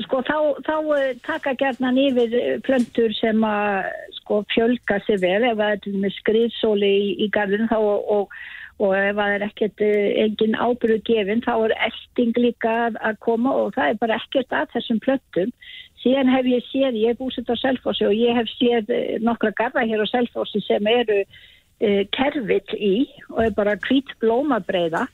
[0.00, 3.90] Sko þá, þá eh, taka gerðnan yfir eh, plöntur sem að
[4.20, 5.42] sko fjölga sér vel.
[5.50, 8.36] Ef það er með skriðsóli í, í garðin þá og, og,
[8.80, 13.54] og ef það er ekkert eh, engin ábyrðu gefin þá er elding líka að, koma
[13.60, 15.56] og það er bara ekkert að þessum plöntum.
[16.02, 19.52] Síðan hef ég séð, ég er búsett á Selfossi og ég hef séð eh, nokkra
[19.58, 25.04] garða hér á Selfossi sem eru uh, kerfitt í og er bara hvít blómabreiða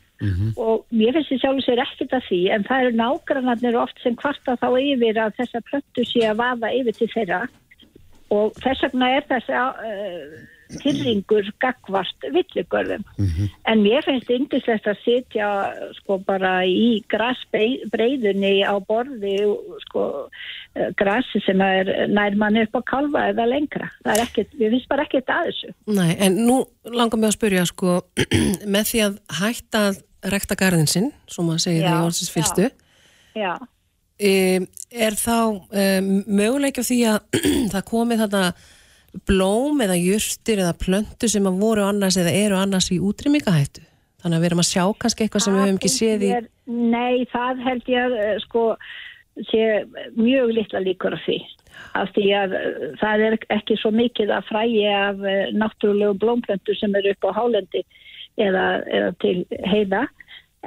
[0.59, 4.17] og mér finnst þið sjálf sér ekkert að því en það eru nágrannarnir oft sem
[4.19, 7.43] kvarta þá yfir að þessa plöntu sé að vaða yfir til þeirra.
[8.35, 10.39] Og þess vegna er þessi uh,
[10.83, 13.05] tilringur gagvart villigörðum
[13.71, 15.49] en mér finnst yndislegt að sitja
[15.97, 19.37] sko bara í grasbreiðunni á borði
[19.87, 23.89] sko uh, grasi sem er nær manni upp á kalfa eða lengra.
[24.05, 25.73] Það er ekkert, við finnst bara ekkert að þessu.
[25.97, 27.97] Nei, en nú langar mig að spyrja sko,
[28.75, 32.33] með því að hætta að rekta garðin sinn, svo maður segir Já, það í orðsins
[32.35, 32.71] fylstu,
[33.39, 33.53] já.
[34.19, 34.33] E,
[34.91, 35.37] er þá
[35.71, 35.85] e,
[36.27, 37.43] möguleik á því að
[37.75, 38.43] það komið þetta
[39.29, 43.85] blóm eða jurtir eða plöntu sem að voru annars eða eru annars í útrýmingahættu?
[44.19, 46.33] Þannig að við erum að sjá kannski eitthvað sem við höfum ekki Það séð í...
[46.33, 48.65] mér- Nei, það held ég að eh, sko
[49.49, 49.63] sé
[50.19, 51.39] mjög litla líkur af því.
[51.95, 52.57] Af því að
[52.99, 55.23] það er ekki svo mikið að frægi af
[55.55, 57.85] náttúrulegu blómplöntu sem eru upp á hálendi
[58.39, 59.37] eða, eða til
[59.69, 60.07] heiða.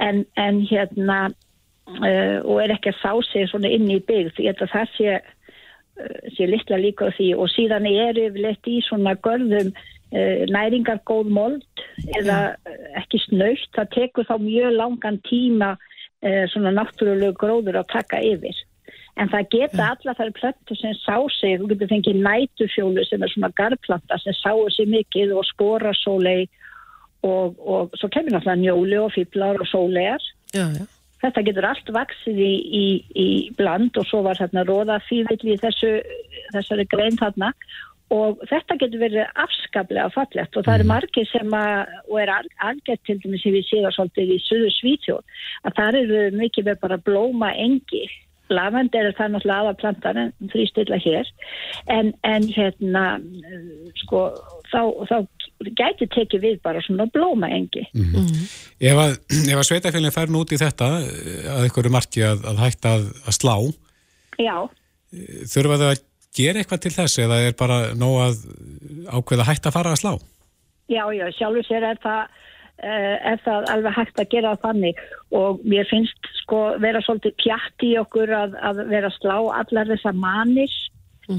[0.00, 4.52] En, en hérna uh, og er ekki að sá sig svona inn í byggð ég
[4.52, 5.16] held að það sé,
[6.00, 7.30] uh, sé litla líkur af því.
[7.36, 11.86] Og síðan er yfirleitt í svona görðum uh, næringar góð mold
[12.18, 12.40] eða
[13.00, 15.76] ekki snöytt, það tekur þá mjög langan tíma
[16.52, 18.54] svona náttúrulegu gróður að taka yfir.
[19.20, 23.32] En það geta alla þær plöntur sem sá sig, þú getur fengið nætufjólu sem er
[23.32, 26.46] svona garplanta sem sáu sig mikið og sporasólei
[27.26, 30.24] og, og svo kemur náttúrulega njóli og fýblar og sólegar.
[30.54, 30.84] Já, já.
[31.22, 32.52] Þetta getur allt vaksið í,
[32.82, 35.94] í, í bland og svo var þarna róða fývill í þessu,
[36.50, 37.52] þessari grein þarna
[38.12, 43.04] og þetta getur verið afskaplega fallegt og það eru margir sem að, og er algjört
[43.06, 47.00] til dæmis sem við séum svolítið í Suður Svítjóð, að það eru mikið með bara
[47.06, 48.04] blóma engi.
[48.52, 51.28] Lavend er það náttúrulega aðaplantan en þrýstilla hér
[51.94, 53.04] en, en hérna
[54.02, 54.26] sko
[54.68, 55.16] þá, þá
[55.78, 57.84] gæti tekið við bara svona blóma engi.
[58.82, 62.62] Ef að, ef að sveitafélagin fær nút í þetta eh, að einhverju marki að, að
[62.64, 63.56] hætta að, að slá,
[64.40, 64.56] Já.
[65.54, 66.04] þurfa þau að
[66.36, 68.44] gera eitthvað til þess eða er bara nóg að
[69.12, 70.14] ákveða hætta að fara að slá?
[70.92, 72.38] Já, já, sjálfur sér er það,
[72.82, 75.02] uh, er það alveg hægt að gera þannig
[75.38, 79.92] og mér finnst sko vera svolítið pjatt í okkur að, að vera að slá allar
[79.92, 80.72] þessa manir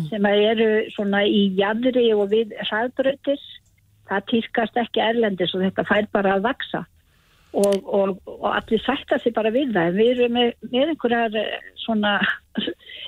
[0.10, 3.44] sem að eru svona í jæðri og við hraðbrötis.
[4.10, 6.84] Það týrkast ekki erlendis og þetta fær bara að vaksa
[7.54, 9.98] og, og, og allir sætta sig bara við það.
[10.00, 12.16] Við erum með, með einhverjar eh, svona,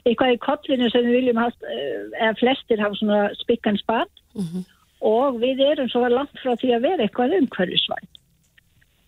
[0.05, 4.11] eitthvað í kollinu sem við viljum haft, eh, eða flestir hafa svona spikkan spann
[5.05, 8.11] og við erum svo langt frá því að vera eitthvað umhverfisvæn.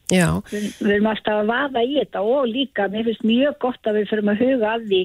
[0.07, 3.89] Já, Við, við erum alltaf að vaða í þetta og líka, mér finnst mjög gott
[3.89, 5.01] að við fyrir að huga að því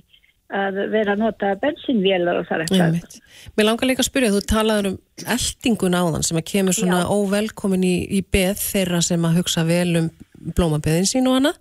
[0.53, 3.17] að vera að nota bensinvélar og það er eitthvað.
[3.57, 4.99] Mér langar líka að spyrja, þú talaður um
[5.37, 7.09] eldingun áðan sem að kemur svona Já.
[7.15, 10.13] óvelkomin í, í beð þeirra sem að hugsa vel um
[10.53, 11.55] blómabeðin sín og hana.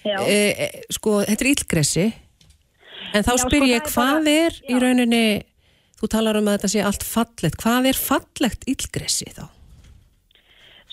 [0.00, 0.16] Já.
[0.24, 2.06] e, e, sko, þetta er illgressi
[3.12, 5.24] en þá Já, spyr sko, ég er hvað er í rauninni
[6.00, 9.44] þú talar um að þetta sé allt fallegt hvað er fallegt illgressi þá?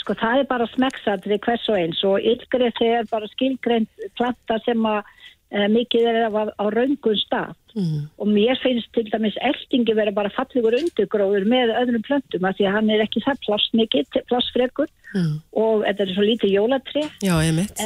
[0.01, 4.83] Sko það er bara smekksatrið hvers og eins og yllgressi er bara skilgreint planta sem
[4.87, 5.13] að
[5.51, 7.55] mikið er af, á raungun stað.
[7.77, 8.07] Mm.
[8.17, 12.65] og mér finnst til dæmis eltingi vera bara fallegur undirgróður með öðrum plöntum af því
[12.65, 15.37] að hann er ekki það plássmikið, plássfrekur Mm.
[15.55, 17.35] og þetta er svo lítið jólatri Já,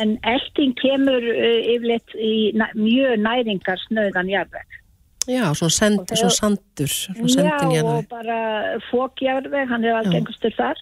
[0.01, 4.80] en elting kemur uh, yfirleitt í næ, mjög næringar snöðan jarðveg.
[5.30, 10.82] Já, svona, send, svona sandur sendin Já, og bara fókjarveg, hann er algengastur þar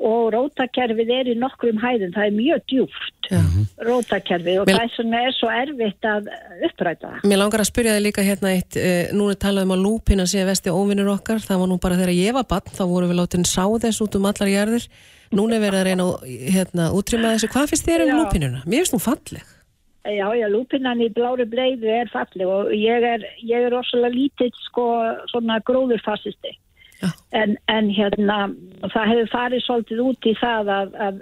[0.00, 3.40] og rótakerfið er í nokkrum hæðum, það er mjög djúft Já.
[3.84, 6.30] rótakerfið og Mér- það er svona er svo erfitt að
[6.70, 7.28] uppræta það.
[7.28, 10.24] Mér langar að spyrja þig líka hérna eitt, e, nú er talað um að lúpina
[10.26, 13.20] sé vesti óvinnur okkar, það var nú bara þegar ég var bann, þá voru við
[13.20, 14.88] látin sá þess út um allar jærðir,
[15.36, 18.16] núna er verið að reyna að hérna, útrýma þessu, hvað finnst þér um Já.
[18.24, 18.64] lúpinuna?
[18.64, 19.44] Mér finnst hún falleg.
[20.00, 24.50] Já, já, lúpinan í blári bleiðu er falleg og ég er, ég er rosalega lítill
[24.64, 24.86] sko
[25.28, 26.56] svona gróðurfasisti.
[27.32, 28.38] En, en hérna,
[28.92, 31.20] það hefur farið svolítið út í það að, að,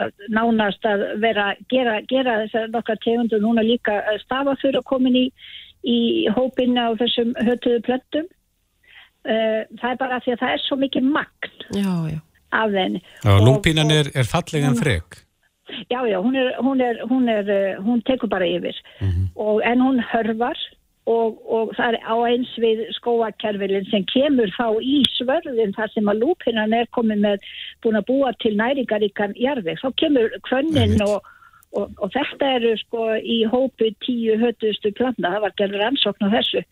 [0.00, 5.18] að nánast að vera, gera, gera þessar nokkar tegundur núna líka stafa fyrir að komin
[5.18, 5.26] í,
[5.86, 5.98] í
[6.36, 8.26] hópinna á þessum hötuðu plöntum.
[9.26, 12.18] Uh, það er bara því að það er svo mikið magn Já, já.
[12.54, 13.00] af þenni.
[13.42, 15.22] Lúpínan er, er falleg en frek.
[15.90, 18.76] Já, já, hún, er, hún, er, hún, er, uh, hún tekur bara yfir
[19.34, 20.60] og, en hún hörvar
[21.06, 26.10] og, og það er á eins við skóakerfilin sem kemur þá í svörðin þar sem
[26.10, 27.46] að lúpinan er komið með
[27.84, 31.30] búin að búa til næringaríkan jarðveg, þá kemur kvönnin og,
[31.78, 36.34] og, og þetta eru sko í hópu tíu hötustu plantna, það var gerður ansókn á
[36.40, 36.66] þessu.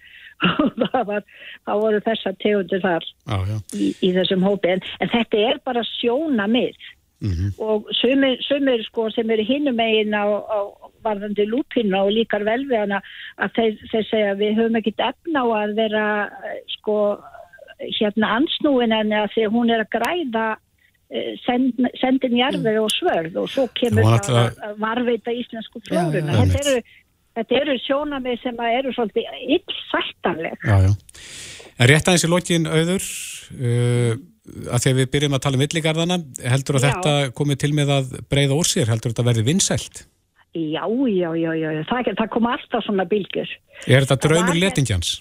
[0.45, 1.21] Og það var,
[1.63, 3.59] það voru þessar tegundir þar já.
[3.79, 4.73] í, í þessum hópi.
[4.75, 6.75] En, en þetta er bara sjóna mið
[7.59, 10.59] og sumir, sumir sko sem eru hinum megin á, á
[11.05, 13.01] varðandi lúpina og líkar vel við hana
[13.37, 16.05] að þeir, þeir segja við höfum ekkit efna á að vera
[16.77, 16.99] sko
[17.79, 20.45] hérna ansnúin en að því að hún er að græða
[21.11, 25.89] eh, send, sendin jarfið og svörð og svo kemur Það að, að varveita íslensku já,
[25.89, 26.45] flóruna já.
[26.45, 26.85] þetta eru,
[27.41, 30.95] þetta eru sjónamið sem að eru svolítið illsættanleg Já, já.
[31.75, 33.07] En rétt aðeins í lokin auður,
[33.59, 34.13] uh,
[34.71, 36.19] að því að við byrjum að tala um villigarðana,
[36.53, 36.91] heldur að Já.
[36.93, 40.03] þetta komið til með að breyða úr sér, heldur að þetta verði vinsælt?
[40.55, 41.83] Já, já, já, já, já.
[41.91, 43.51] Það, það kom alltaf svona bylgjur.
[43.91, 45.17] Er þetta draumur letingjans?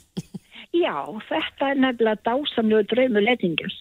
[0.74, 0.98] Já,
[1.30, 3.80] þetta er nefnilega dásamlegu draumur letingjans.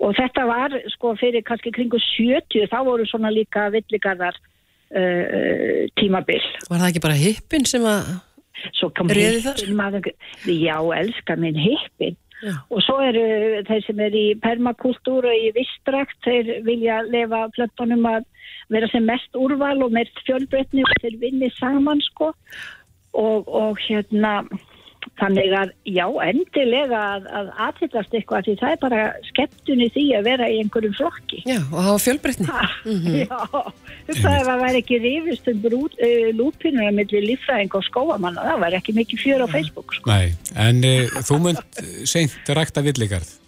[0.00, 6.40] Og þetta var, sko, fyrir kannski kringu 70, þá voru svona líka villigarðar uh, tímabil.
[6.70, 8.14] Var það ekki bara hippin sem að,
[8.72, 10.08] Svo kom hippin maður,
[10.48, 12.16] já, elska minn hippin.
[12.42, 12.54] Já.
[12.70, 13.24] Og svo eru
[13.68, 18.26] þeir sem er í permakultúru og í vistrækt, þeir vilja lefa plötunum að
[18.74, 22.32] vera sem mest úrval og mest fjölbreytni og þeir vinni saman, sko.
[23.14, 24.40] Og, og hérna,
[25.20, 30.04] þannig að, já, endilega að, að aðhyllast eitthvað, því það er bara skemmtun í því
[30.18, 31.42] að vera í einhverjum flokki.
[31.48, 32.48] já, og hafa fjölbreytni.
[33.24, 33.38] Já,
[34.10, 38.66] það er að vera ekki rífist um brút, uh, lúpinuna millir líffræðing og skóamanna, það
[38.66, 40.10] var ekki mikið fjör á Facebook, sko.
[40.10, 40.34] Nei,
[40.66, 43.40] en uh, þú munt seint rækta villigarð.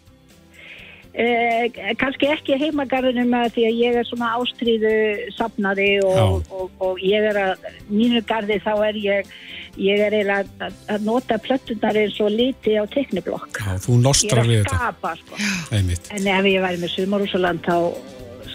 [1.17, 4.91] Eh, kannski ekki heimagarðinum að því að ég er svona ástríðu
[5.33, 6.25] safnaði og, Já.
[6.53, 9.31] og, og ég er að mínu garði þá er ég
[9.79, 13.97] ég er eiginlega að, að, að nota plöttunar eins og liti á tekniblokk Já, þú
[13.99, 14.77] ég nostrar er við að þetta.
[14.83, 15.41] skapa sko.
[15.77, 16.11] Einmitt.
[16.17, 17.77] en ef ég væri með sumarúsaland þá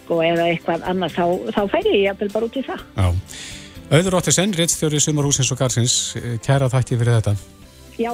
[0.01, 3.09] sko eða eitthvað annað þá, þá færi ég jafnvel bara út í það Já.
[3.91, 7.34] Auður Óttisen, réttstjóri Sumarhúsins og Garsins, eh, kæra þætti fyrir þetta.
[7.99, 8.11] já,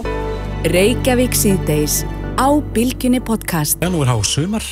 [0.73, 1.99] Reykjavík síðdeis
[2.41, 3.77] á Bilginni podcast.
[3.77, 4.65] Já, nú er há sumar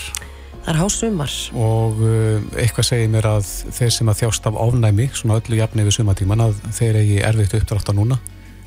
[0.66, 1.34] Það er hásumar.
[1.54, 5.86] og uh, eitthvað segir mér að þeir sem að þjást af ofnæmi, svona öllu jafni
[5.86, 8.18] við sumatíman, að þeir eigi erfitt uppdrátt á núna,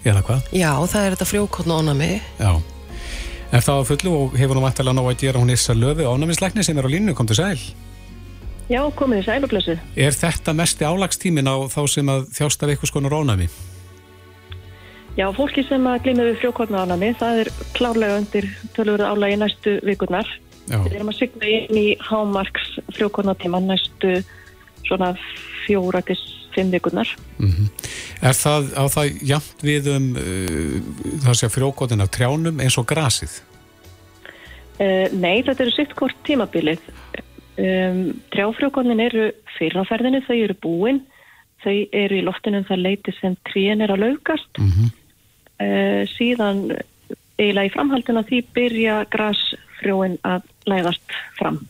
[0.06, 0.40] eða hvað?
[0.54, 2.22] Já, það er þetta frjókotna ónami.
[2.38, 2.52] Já.
[3.50, 6.62] Er það á fullu og hefur nú vantilega ná að gera hún Issa Löfi ánæmisleikni
[6.62, 7.58] sem er á línu, kom til sæl.
[8.70, 9.74] Já, komið í sælublessu.
[9.96, 13.50] Er þetta mesti álagstímin á þá sem að þjást af eitthvað skonar ónæmi?
[15.18, 17.10] Já, fólki sem að gleyma við frjókornaánami,
[20.68, 24.18] Við erum að signa inn í hámarks frjókornatíma næstu
[24.86, 25.14] svona
[25.66, 26.16] fjóra til
[26.54, 27.10] fimm vikurnar.
[28.24, 30.78] er það á það jafnt við um uh,
[31.26, 33.40] það sé frjókotin af trjánum eins og grasið?
[34.78, 36.82] Uh, nei, þetta eru sitt hvort tímabilið.
[37.58, 41.00] Um, trjáfrjókornin eru fyrraferðinni, þau eru búin,
[41.64, 44.50] þau eru í loftinu um það leiti sem tríin er að laugast.
[44.62, 44.70] Mm
[45.62, 46.68] uh, síðan
[47.38, 51.62] eiginlega í framhaldina því byrja grasfrjóin að lægast fram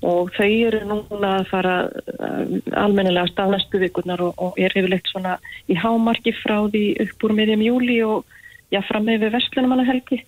[0.00, 2.44] og þau eru núna að fara uh,
[2.80, 5.36] almennilega stað næstu vikurnar og, og er yfirleitt svona
[5.68, 8.24] í hámarki frá því upp úr miðjum júli og
[8.72, 10.22] já, fram með við vestlunumanna helgi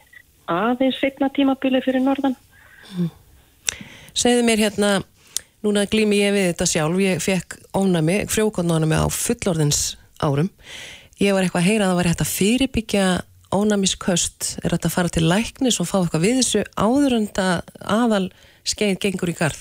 [0.51, 2.37] aðeins setna tímabili fyrir norðan.
[4.13, 4.91] Segðu mér hérna,
[5.65, 10.51] núna glými ég við þetta sjálf, ég fekk ónami, frjókonnónami á fullorðins árum.
[11.23, 13.07] Ég var eitthvað að heyra að það var hægt að fyrirbyggja
[13.55, 17.49] ónamisköst, er þetta að fara til læknis og fá eitthvað við þessu áður en þetta
[17.99, 18.25] aðal
[18.69, 19.61] skeið gengur í garð?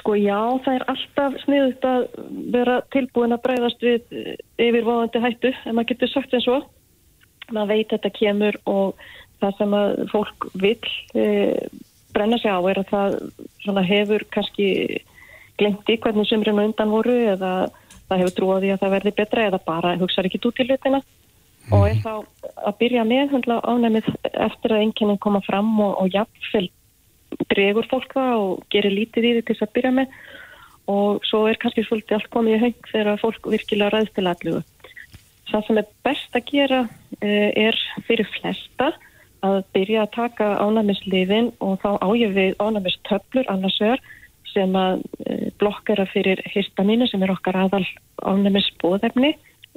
[0.00, 2.04] Sko já, það er alltaf sniðut að
[2.54, 4.14] vera tilbúin að breyðast við
[4.60, 6.68] yfirváðandi hættu, en maður getur sagt eins og
[7.50, 9.04] maður veit þetta kemur og
[9.40, 10.76] það sem að fólk vil
[11.16, 11.26] e,
[12.14, 12.90] brenna sig á er að
[13.64, 14.68] það hefur kannski
[15.60, 17.70] glemt í hvernig sumrinu undan voru eða
[18.08, 21.02] það hefur trúið í að það verði betra eða bara hugsaður ekki út í hlutina
[21.70, 21.76] mm.
[21.78, 22.12] og er þá
[22.66, 26.66] að byrja með ánæmið eftir að einnkjönin koma fram og, og jafnvel
[27.50, 30.20] dregur fólk það og gerir lítið í því til þess að byrja með.
[30.90, 34.60] Og svo er kannski svolítið allt komið í höng þegar fólk virkilega ræðst til allu
[35.50, 38.92] það sem er best að gera uh, er fyrir flesta
[39.46, 44.02] að byrja að taka ánæmisliðin og þá ájöf við ánæmistöflur annars vegar
[44.50, 47.84] sem að uh, blokkera fyrir histamínu sem er okkar aðal
[48.20, 49.34] ánæmisbóðefni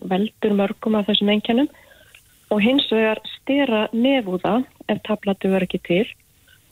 [0.10, 1.72] veldur mörgum af þessum einkennum
[2.54, 4.60] og hins vegar stera nefúða
[4.92, 6.06] ef tablatu verður ekki til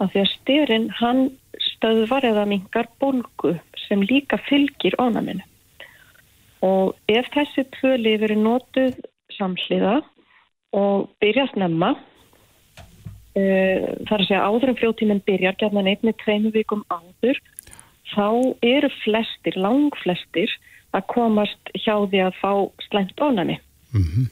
[0.02, 1.22] af því að styrin hann
[1.72, 3.56] stöðvar eða mingar bólgu
[3.88, 5.44] sem líka fylgir ánæminu
[6.66, 9.00] og ef þessi tvö lif eru nótuð
[9.38, 10.00] samhliða
[10.78, 16.54] og byrja að snemma uh, þar að segja áður en fljóttíminn byrjar gerðan einni tveimu
[16.54, 17.42] vikum áður
[18.12, 18.28] þá
[18.62, 20.52] eru flestir, lang flestir
[20.92, 22.54] að komast hjá því að fá
[22.90, 23.58] slæmt ónami
[23.96, 24.30] mm -hmm.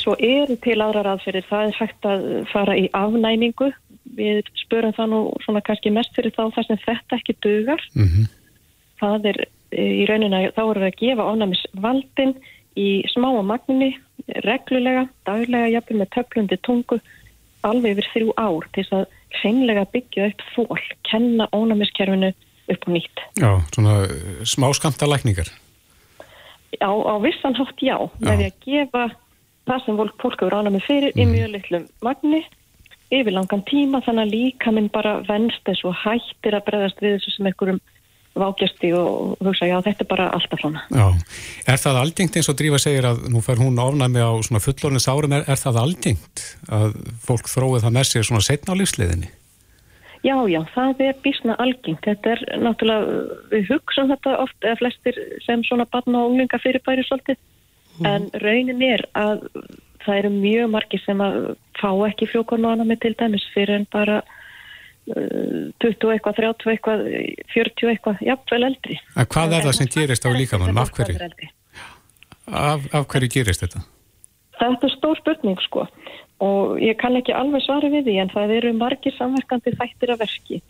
[0.00, 3.70] Svo eru til aðrar aðferðir það er hægt að fara í afnæmingu
[4.16, 8.06] við spörum það nú svona kannski mest fyrir þá þar sem þetta ekki dugar mm
[8.06, 8.30] -hmm.
[9.00, 12.34] það er í raunina þá erum við að gefa ónæmisvaldin
[12.78, 13.94] í smáa magni,
[14.46, 17.00] reglulega, daglega, jafnveg með töflundi tungu,
[17.66, 22.32] alveg yfir þrjú ár til þess að hreinlega byggja upp fól, kenna ónæmiskerfinu
[22.70, 23.24] upp á nýtt.
[23.38, 25.50] Já, svona eh, smá skamta lækningar.
[26.78, 28.22] Já, á vissan hátt já, já.
[28.22, 29.04] með því að gefa
[29.68, 31.20] það sem fólk, fólk hefur ánæmi fyrir mm.
[31.20, 32.42] í mjög litlum magni
[33.10, 37.16] yfir langan tíma þannig að líka minn bara venst þess og hættir að bregðast við
[37.16, 37.80] þessu sem einhverjum
[38.38, 40.84] vákjasti og hugsa já þetta er bara alltaf svona.
[40.94, 41.08] Já,
[41.66, 45.08] er það algengt eins og Drífa segir að nú fær hún ofnæmi á svona fullornins
[45.10, 46.94] árum, er, er það algengt að
[47.26, 49.32] fólk þróið það með sér svona setna á lífsliðinni?
[50.20, 52.04] Já, já, það er bísna algengt.
[52.04, 57.06] Þetta er náttúrulega, við hugsaum þetta oft eða flestir sem svona barna og unglinga fyrirbæri
[57.08, 57.40] svolítið,
[58.00, 58.10] mm.
[58.10, 59.46] en raunin er að
[60.04, 64.20] það eru mjög margi sem að fá ekki frjókornána með til dæmis fyrir en bara
[65.10, 67.06] 20 eitthvað, 30 eitthvað,
[67.54, 68.98] 40 eitthvað, jafnvel eldri.
[69.18, 70.78] En hvað er það sem gerist á líkamannum?
[70.78, 71.16] Af hverju?
[72.50, 73.82] Af, af hverju gerist þetta?
[74.60, 75.86] Þetta er stór spurning sko
[76.40, 80.22] og ég kann ekki alveg svara við því en það eru margir samverkandi þættir af
[80.22, 80.60] verki.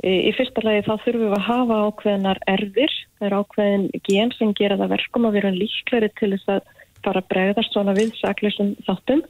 [0.00, 4.54] Í, fyrsta lagi þá þurfum við að hafa ákveðinar erðir, það er ákveðin gen sem
[4.56, 6.70] gera það verkum að vera líkleri til þess að
[7.04, 9.20] fara að bregðast svona við sakleysum þáttum.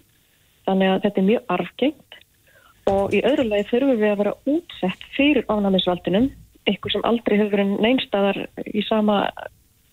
[0.69, 2.19] Þannig að þetta er mjög arfgengt
[2.91, 6.31] og í öðru lagi þurfum við að vera útsett fyrir ánæmisvaldinum,
[6.69, 9.19] eitthvað sem aldrei hefur verið neinstadar í sama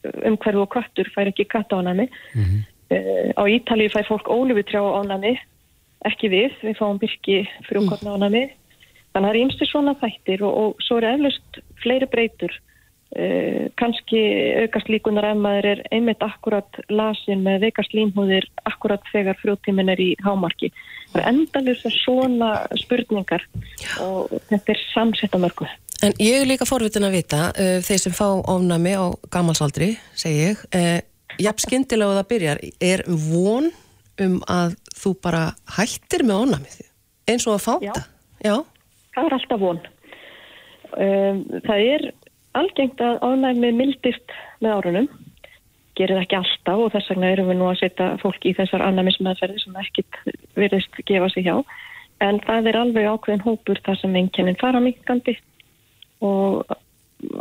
[0.06, 2.06] umhverfu og kvartur fær ekki kattánæmi.
[2.36, 2.62] Mm -hmm.
[2.94, 5.34] uh, á Ítalið fær fólk ólífitrjá ánæmi,
[6.06, 8.46] ekki við, við fáum byrki frjókorna ánæmi.
[9.18, 12.52] Þannig að það er ímstir svona þættir og, og svo er eflaust fleiri breytur.
[13.18, 14.20] Uh, kannski
[14.62, 20.04] aukast líkunar ef maður er einmitt akkurat lasin með veikast límhúðir akkurat þegar frjóttímin er
[20.04, 20.70] í hámarki.
[21.16, 23.48] Það er endalur svona spurningar
[24.04, 25.66] og þetta er samsett á mörgu.
[26.06, 30.52] En ég er líka forvitin að vita uh, þeir sem fá ofnami á gammalsaldri segi
[30.52, 31.00] ég, uh,
[31.42, 33.74] jafn skindilega að það byrjar, er von
[34.28, 35.48] um að þú bara
[35.80, 36.82] hættir með ofnamið
[37.32, 38.10] eins og að fáta?
[38.44, 38.58] Já, Já.
[39.18, 39.84] Það er alltaf von.
[40.98, 42.06] Um, það er
[42.58, 45.10] algengt að ánæmi mildist með árunum
[45.98, 49.64] gerir ekki alltaf og þess vegna erum við nú að setja fólk í þessar annamismæðferði
[49.64, 50.20] sem ekkit
[50.58, 51.56] virðist gefa sig hjá.
[52.22, 55.38] En það er alveg ákveðin hópur þar sem einkennin fara mikandi
[56.26, 56.66] og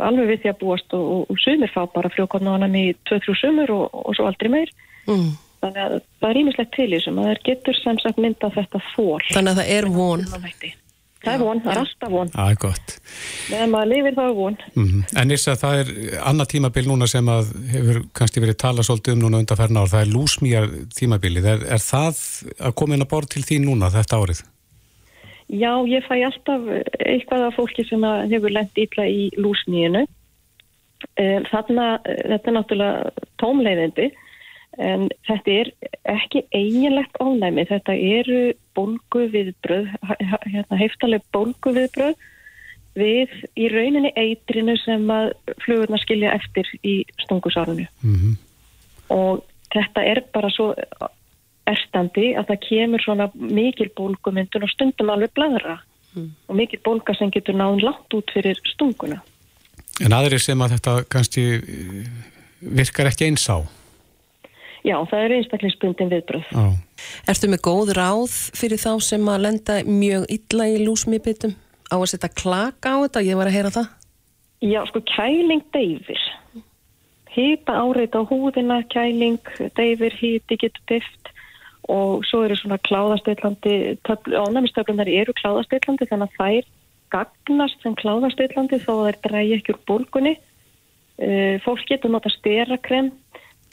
[0.01, 3.73] alveg við því að búast og, og, og sumir fá bara frjókotnáðanum í 2-3 sumur
[3.73, 4.73] og, og svo aldrei meir.
[5.07, 5.37] Mm.
[5.61, 8.81] þannig að það er ímislegt til í þessum að það getur sem sagt mynda þetta
[8.91, 10.25] fór Þannig að það er von
[11.27, 12.33] Það er von, það er alltaf von.
[12.33, 12.93] Það er gott.
[13.51, 14.57] Meðan maður lifir það er von.
[14.73, 15.05] Mm -hmm.
[15.21, 15.89] En að það er
[16.31, 20.03] annað tímabil núna sem að hefur kannski verið talað svolítið um núna undanferna ár, það
[20.03, 20.69] er lúsmýjar
[20.99, 21.49] tímabilið.
[21.53, 22.21] Er, er það
[22.59, 24.43] að koma inn að borð til því núna þetta árið?
[25.47, 26.61] Já, ég fæ alltaf
[26.99, 30.05] eitthvað af fólki sem hefur lent ítla í lúsnýjunu.
[31.17, 34.07] Þannig að þetta er náttúrulega tómleiðindi
[34.77, 35.69] en þetta er
[36.13, 37.65] ekki eiginlegt ánæmi.
[37.69, 38.41] Þetta eru
[38.77, 39.91] bólgu viðbröð,
[40.45, 42.15] hérna, heftaleg bólgu viðbröð
[42.97, 45.31] við í rauninni eitrinu sem að
[45.65, 47.85] flugurna skilja eftir í stungusárunu.
[48.01, 48.35] Mm -hmm.
[49.13, 50.73] Og þetta er bara svo
[51.67, 55.81] erstandi að það kemur svona mikil bólgumyndun og stundum alveg bladra
[56.15, 56.29] mm.
[56.47, 59.19] og mikil bólga sem getur náðun langt út fyrir stunguna.
[60.03, 62.07] En aðri sem að þetta kannski eh,
[62.61, 63.57] virkar ekki eins á?
[64.87, 66.51] Já, það er einstaklingsbundin viðbröð.
[66.55, 66.65] Já.
[67.27, 71.55] Ertu með góð ráð fyrir þá sem að lenda mjög illa í lúsmiðbyttum?
[71.91, 73.25] Á að setja klaka á þetta?
[73.27, 73.89] Ég var að heyra það.
[74.63, 76.21] Já, sko, kæling deyfir.
[77.35, 81.33] Hýta áreita á húðina, kæling, deyfir, hýti getur dyft
[81.87, 86.71] og svo eru svona kláðastillandi, ánæmistöflunar eru kláðastillandi þannig að þær
[87.13, 90.35] gagnast sem kláðastillandi þó að þær drægi ekki úr bólgunni.
[91.17, 93.11] Uh, fólk getur nota sterakrem,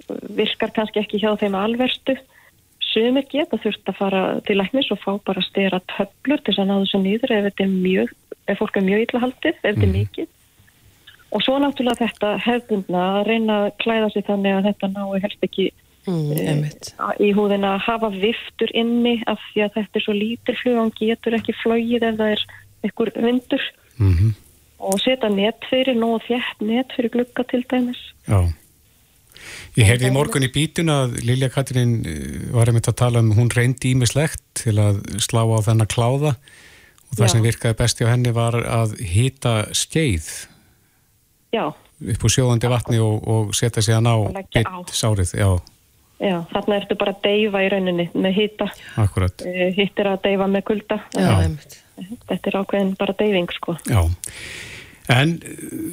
[0.09, 2.17] virkar kannski ekki hjá þeim alverstu.
[2.93, 6.71] Sumir geta þurft að fara til læknis og fá bara stera töflur til þess að
[6.71, 8.13] ná þessu nýður ef, mjög,
[8.47, 9.89] ef fólk er mjög illa haldið, ef þetta mm.
[9.89, 10.29] er mikið.
[11.35, 15.49] Og svo náttúrulega þetta hefðundna að reyna að klæða sig þannig að þetta nái helst
[15.49, 15.73] ekki
[16.05, 16.67] Mm,
[17.17, 20.81] í húðina að hafa viftur inni af því að þetta er svo lítil flug og
[20.83, 22.43] hann getur ekki flóið ef það er
[22.85, 23.65] einhver vindur
[23.97, 24.35] mm -hmm.
[24.85, 28.53] og setja net fyrir nóg þjætt net fyrir glukka til dæmis Já
[29.79, 33.33] Ég heyrði í morgun í bítun að Lilja Katrín eh, var einmitt að tala um
[33.37, 37.33] hún reyndi ímislegt til að slá á þennan kláða og það Já.
[37.35, 40.31] sem virkaði besti á henni var að hýta skeið
[41.55, 41.67] Já
[42.05, 44.15] upp úr sjóðandi vatni og, og setja sig að ná
[44.53, 45.49] bytt sárið Já
[46.23, 48.69] Já, þarna ertu bara að deyfa í rauninni með hýta.
[49.03, 49.43] Akkurat.
[49.45, 51.01] Eh, Hýtt er að deyfa með kulda.
[51.11, 51.81] Já, einmitt.
[52.31, 53.75] Þetta er ákveðin bara deyfing, sko.
[53.91, 53.99] Já.
[55.13, 55.35] En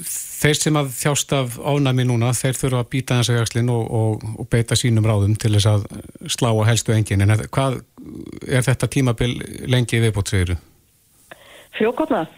[0.08, 4.28] þeir sem að þjást af ánæmi núna, þeir þurfa að býta þessu jakslinn og, og,
[4.40, 5.88] og beita sínum ráðum til þess að
[6.32, 7.26] slá að helstu engin.
[7.26, 7.82] En hvað
[8.48, 9.34] er þetta tímabil
[9.68, 10.56] lengi viðbót, segiru?
[11.76, 12.32] Fjókotnað.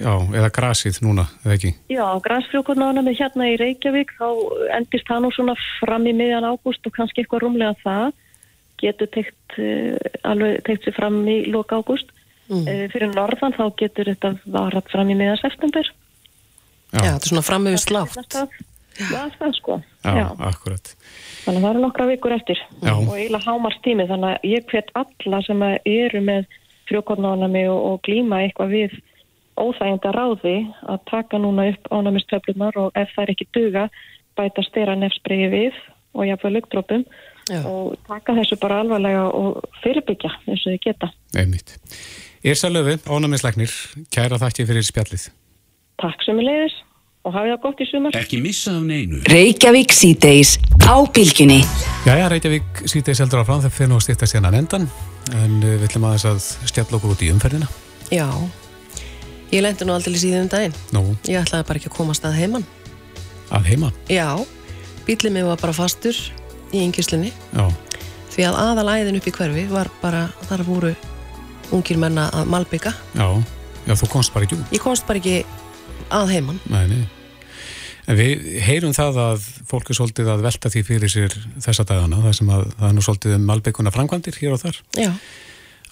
[0.00, 1.70] Já, eða grasið núna, eða ekki?
[1.92, 4.28] Já, grasfrjókurnána með hérna í Reykjavík, þá
[4.78, 8.14] endist það nú svona fram í miðjan ágúst og kannski eitthvað rúmlega það
[8.82, 12.08] getur teikt, uh, alveg teikt sér fram í lóka ágúst.
[12.48, 12.64] Mm.
[12.64, 15.92] Uh, fyrir norðan þá getur þetta varat fram í miðjan september.
[16.92, 18.36] Já, þetta er svona fram yfir slátt.
[19.00, 19.78] Já, það er sko.
[20.04, 20.90] Já, Já, akkurat.
[21.42, 22.92] Þannig að það eru nokkra vikur eftir Já.
[22.92, 26.50] og eiginlega hámarstími þannig að ég hvet alla sem eru með
[26.90, 28.98] frjókurnána og, og glíma eitthvað við
[29.56, 30.56] óþægenda ráði
[30.88, 33.88] að taka núna upp ánæmistöflunar og ef það er ekki duga
[34.38, 35.82] bæta stera nefnsbreyði við
[36.12, 37.04] og jáfnveg luktrópum
[37.66, 41.12] og taka þessu bara alvarlega og fyrirbyggja eins og þið geta.
[41.36, 41.76] Einmitt.
[42.42, 43.72] Írsa Löfi, ánæmisleiknir,
[44.12, 45.28] kæra þakki fyrir spjallið.
[46.00, 46.78] Takk sem er leiðis
[47.22, 48.16] og hafið það gott í sumar.
[48.18, 49.20] Ekki missa af neinu.
[49.30, 51.60] Reykjavík síðdeis á bylginni.
[52.06, 54.88] Jæja, Reykjavík síðdeis heldur áfram þegar fyrir nú stýtta sérna endan
[55.30, 57.70] en eh, við ætlum aðeins að stjalla okkur út í umferðina.
[58.10, 58.26] Já.
[59.52, 60.74] Ég lendi nú aldrei síðan um daginn.
[60.96, 61.04] Nú?
[61.28, 62.66] Ég ætlaði bara ekki að komast að heimann.
[63.52, 63.96] Að heimann?
[64.10, 64.28] Já,
[65.06, 66.18] bílið mig var bara fastur
[66.72, 67.30] í yngjuslinni.
[67.52, 67.66] Já.
[68.32, 70.94] Því að aðalæðin upp í hverfi var bara, þar voru
[71.72, 72.94] ungir menna að malbygga.
[73.12, 73.28] Já,
[73.84, 74.72] já, þú komst bara ekki út.
[74.72, 75.42] Ég komst bara ekki
[76.18, 76.60] að heimann.
[76.72, 77.02] Nei, nei.
[78.10, 82.18] En við heyrum það að fólk er svolítið að velta því fyrir sér þessa dagana,
[82.24, 84.80] það sem að það er nú svolítið um malbygguna framkvæmdir hér og þar.
[84.98, 85.10] Já.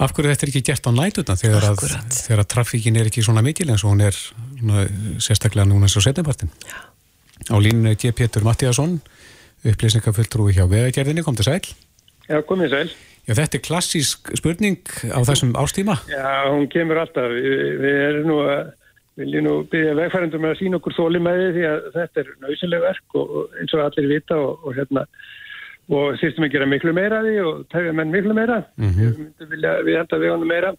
[0.00, 1.66] Af hverju þetta er ekki gert á nætutna þegar,
[2.08, 4.86] þegar að trafíkin er ekki svona mikil eins og hún er svona,
[5.20, 6.50] sérstaklega núna og setjabartin?
[7.52, 8.10] Á línu G.
[8.16, 8.96] Pétur Mattíasson,
[9.60, 11.60] upplýsningafulltrúi hjá vegagerðinni, kom til sæl.
[12.26, 12.90] Já, komið sæl.
[13.28, 14.80] Já, þetta er klassísk spurning
[15.12, 15.98] á þessum ástíma.
[16.08, 17.28] Já, hún kemur alltaf.
[17.36, 18.72] Við, við erum nú að,
[19.18, 23.18] viljum nú byggja vegfærandum að sína okkur þóli með því að þetta er nöysileg verk
[23.20, 25.04] og, og eins og allir vita og, og hérna
[25.90, 28.62] og þýrstum að gera miklu meira því og tæfja menn miklu meira.
[28.78, 29.30] Mm -hmm.
[29.50, 30.74] vilja við held að við honum meira.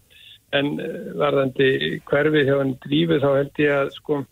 [0.52, 1.68] En uh, varðandi
[2.08, 4.24] hverfið hjá hann drífið þá held ég að sko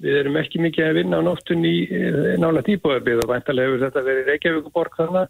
[0.00, 3.84] við erum ekki mikið að vinna á nóttun í uh, nála tíbóðarbið og væntalega hefur
[3.84, 5.28] þetta verið Reykjavíkuborg þannig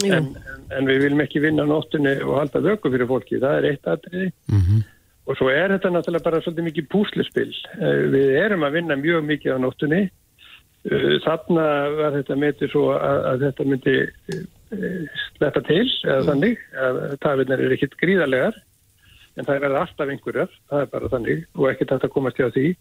[0.00, 3.58] en, en, en við viljum ekki vinna á nóttunni og halda vöku fyrir fólki, það
[3.58, 4.84] er eitt aðriði mm -hmm.
[5.28, 9.24] Og svo er þetta náttúrulega bara svolítið mikið púsluspill uh, við erum að vinna mjög
[9.28, 10.02] mikið á nóttunni.
[10.82, 16.26] Eh, þarna var þetta metið svo að, að þetta myndi eh, sletta til eða mm.
[16.26, 18.58] þannig að tafinnar er ekkit gríðarlegar
[19.38, 22.48] en það er alltaf einhverjar, það er bara þannig og ekkert hægt að komast hjá
[22.56, 22.72] því.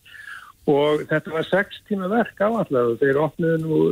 [0.72, 3.84] Og þetta var sex tíma verk áallega og þeir opniðu nú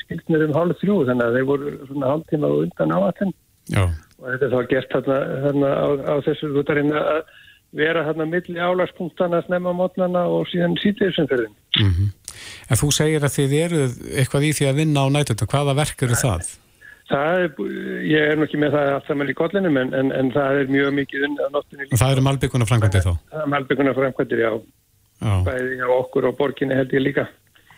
[0.00, 3.36] skiltnir um hálf þrjú þannig að þeir voru svona hálf tíma undan áallin
[3.76, 7.20] og þetta er þá gert þarna, þarna á, á þessu rútarinn að
[7.76, 11.52] vera þarna milli álagspunktana snemma mótnana og síðan sítiðsumferðin.
[11.80, 12.14] Mm
[12.68, 13.82] En þú segir að þið eru
[14.20, 15.48] eitthvað í því að vinna á nætundum.
[15.50, 16.50] Hvaða verk eru það?
[17.08, 17.46] Það er,
[18.04, 20.72] ég er nú ekki með það allt saman í kollinum en, en, en það er
[20.74, 22.00] mjög mikið unni á nóttunni líka.
[22.02, 23.12] Það eru malbygguna framkvæmdir þá?
[23.32, 24.50] Það er malbygguna framkvæmdir, já.
[25.18, 25.32] Já.
[25.48, 27.24] Bæði á okkur og borginni held ég líka.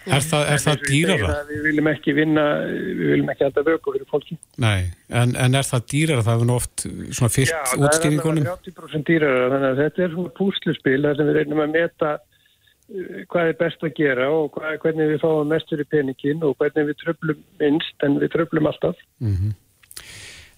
[0.09, 1.32] Er það, er það dýrara?
[1.51, 4.36] Við viljum ekki vinna, við viljum ekki alltaf vöku fyrir fólki.
[4.62, 6.24] Nei, en, en er það dýrara?
[6.24, 8.47] Það er oft svona fyrst Já, það er útskýringunum?
[8.47, 12.12] allavega 30% dýrara þannig að þetta er svona púsluspil þar sem við reynum að meta
[12.16, 16.55] uh, hvað er best að gera og hvað, hvernig við fáum mest fyrir peningin og
[16.56, 19.02] hvernig við tröflum minnst en við tröflum alltaf.
[19.20, 19.59] Mhm.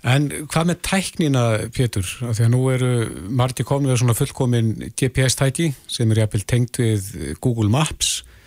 [0.03, 2.07] En hvað með tæknina, Pétur?
[2.27, 2.91] Að nú eru
[3.31, 8.39] margir komin við svona fullkomin GPS-tæki sem er jafnvel tengt við Google Maps og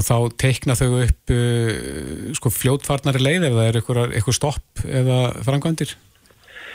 [0.00, 5.94] þá teikna þau upp uh, sko fljótfarnari leið ef það er eitthvað, stopp eða framkvæmdir.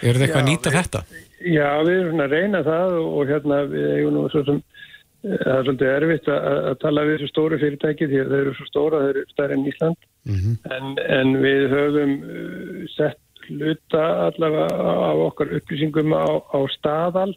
[0.03, 1.03] Eru þið eitthvað að nýta við- þetta?
[1.47, 5.37] Já, við erum að reyna það og, og hérna við eigum nú svo sem eh,
[5.43, 8.53] það er svolítið erfitt að, að tala við þessu stóru fyrirtæki því að þeir eru
[8.57, 10.87] svo stóra, þeir eru stærri en Ísland Mm en,
[11.17, 14.65] en við höfum uh, sett hluta allavega
[15.07, 17.29] af okkar upplýsingum á, á staðal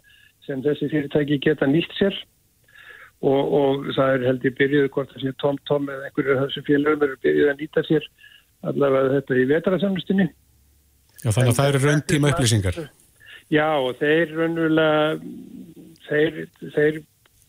[0.46, 2.16] sem þessi fyrirtæki geta nýtt sér
[3.20, 6.46] og, og það er held ég byrjuð hvort það sé Tom Tom eða einhverju af
[6.46, 8.06] þessu félögum eru byrjuð að nýta sér
[8.70, 10.28] allavega þetta í vetrasamlustinni
[11.20, 12.76] Já, þannig að það eru rauntíma upplýsingar.
[13.52, 15.00] Já og þeir raunverulega
[16.06, 16.38] þeir,
[16.76, 17.00] þeir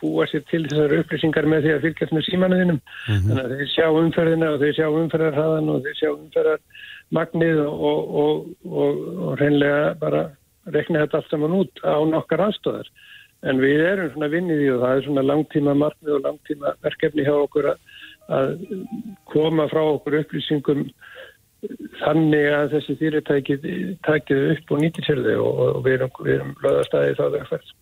[0.01, 3.87] búa sér til þessar upplýsingar með því að fylgjast með símanuðinum þannig að þeir sjá
[4.01, 10.23] umferðina og þeir sjá umferðarhraðan og þeir sjá umferðarmagnið og, og, og reynlega bara
[10.73, 12.89] rekna þetta allt saman út á nokkar aðstofar
[13.47, 17.25] en við erum svona vinnið í og það er svona langtíma markmið og langtíma verkefni
[17.25, 17.83] hjá okkur að,
[18.37, 18.53] að
[19.31, 20.85] koma frá okkur upplýsingum
[22.01, 23.57] þannig að þessi fyrirtæki
[24.05, 27.75] takið upp og nýtir sér þau og, og við erum, erum löðastæði þá vegferð.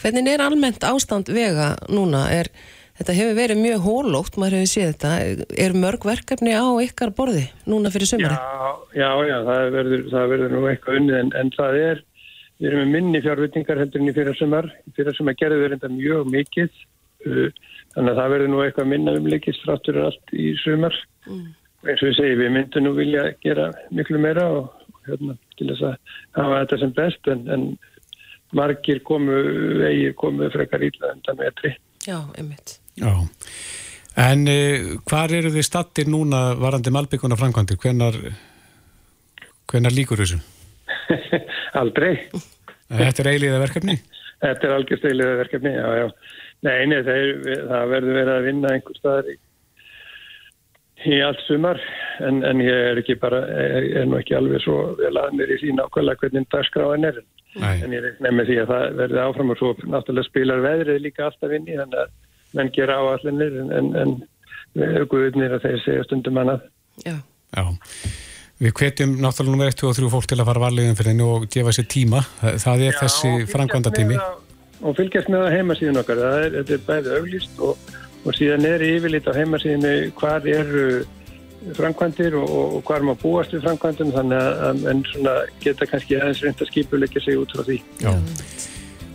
[0.00, 2.26] Hvernig er almennt ástand vega núna?
[2.32, 2.50] Er,
[2.98, 5.54] þetta hefur verið mjög hólótt, maður hefur séð þetta.
[5.66, 8.36] Er mörg verkefni á ykkar borði núna fyrir sumari?
[8.36, 8.72] Já,
[9.02, 12.04] já, já, það verður, það verður nú eitthvað unnið en, en það er,
[12.60, 14.68] við erum með minni fjárveitingar heldur en í fyrir sumar.
[14.96, 16.80] Fyrir sumar gerðu við reynda mjög mikið,
[17.26, 17.48] uh,
[17.94, 20.96] þannig að það verður nú eitthvað minna umleikist fráttur allt í sumar.
[21.26, 24.70] Og eins og við segjum, við myndum nú vilja gera miklu meira og
[25.06, 25.98] hérna, til þess að
[26.38, 27.66] hafa þetta sem best en, en
[28.56, 29.36] margir komu,
[29.82, 31.74] vegir komu frekar ítla undan metri.
[32.06, 32.78] Já, einmitt.
[32.96, 33.12] Já.
[34.16, 37.80] En uh, hvar eru þið stattir núna varandi malbygguna framkvæmdir?
[37.82, 38.16] Hvenar,
[39.68, 40.40] hvenar líkur þessu?
[41.76, 42.12] Aldrei.
[42.90, 43.96] Þetta er eiliða verkefni?
[44.42, 46.06] Þetta er algjörsteiliða verkefni, já, já.
[46.66, 49.36] Nei, nei, það, er, það verður verið að vinna einhver staðar í,
[51.06, 51.80] í allt sumar,
[52.26, 55.54] en, en ég er ekki bara, er, er nú ekki alveg svo vel að mér
[55.54, 57.20] í því nákvæmlega hvernig dagskráin er.
[57.56, 57.74] Nei.
[57.84, 61.28] En ég reikna með því að það verður áfram og svo náttúrulega spilar veðrið líka
[61.28, 62.14] alltaf inn í, þannig að
[62.56, 64.16] menn gera áallinir, en, en, en
[64.76, 66.68] við erum guðnir að þeir segja stundum annað.
[67.04, 67.16] Já.
[67.56, 67.64] Já.
[68.56, 71.44] Við hvetjum náttúrulega nummer 1 og 3 fólk til að fara varlegin fyrir henni og
[71.52, 72.22] gefa sér tíma.
[72.40, 74.16] Það, það er Já, þessi framkvæmda tími.
[74.80, 77.92] Og fylgjast með á heimasíðun okkar, það er, er bæði auglýst og,
[78.24, 80.86] og síðan er yfirlit á heimasíðinu hvar eru
[81.76, 85.88] framkvæmdir og, og, og hvar maður búast við framkvæmdum þannig að, að menn svona geta
[85.90, 87.80] kannski aðeins reynd að skipuleggja sig út frá því.
[88.00, 88.12] Já.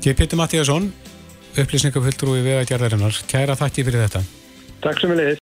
[0.06, 0.92] Ég Pétur Mattíasson,
[1.56, 3.24] upplýsningafulltrúi vegagerðarinnar.
[3.32, 4.26] Kæra þakki fyrir þetta.
[4.82, 5.40] Takk sem við leiðist.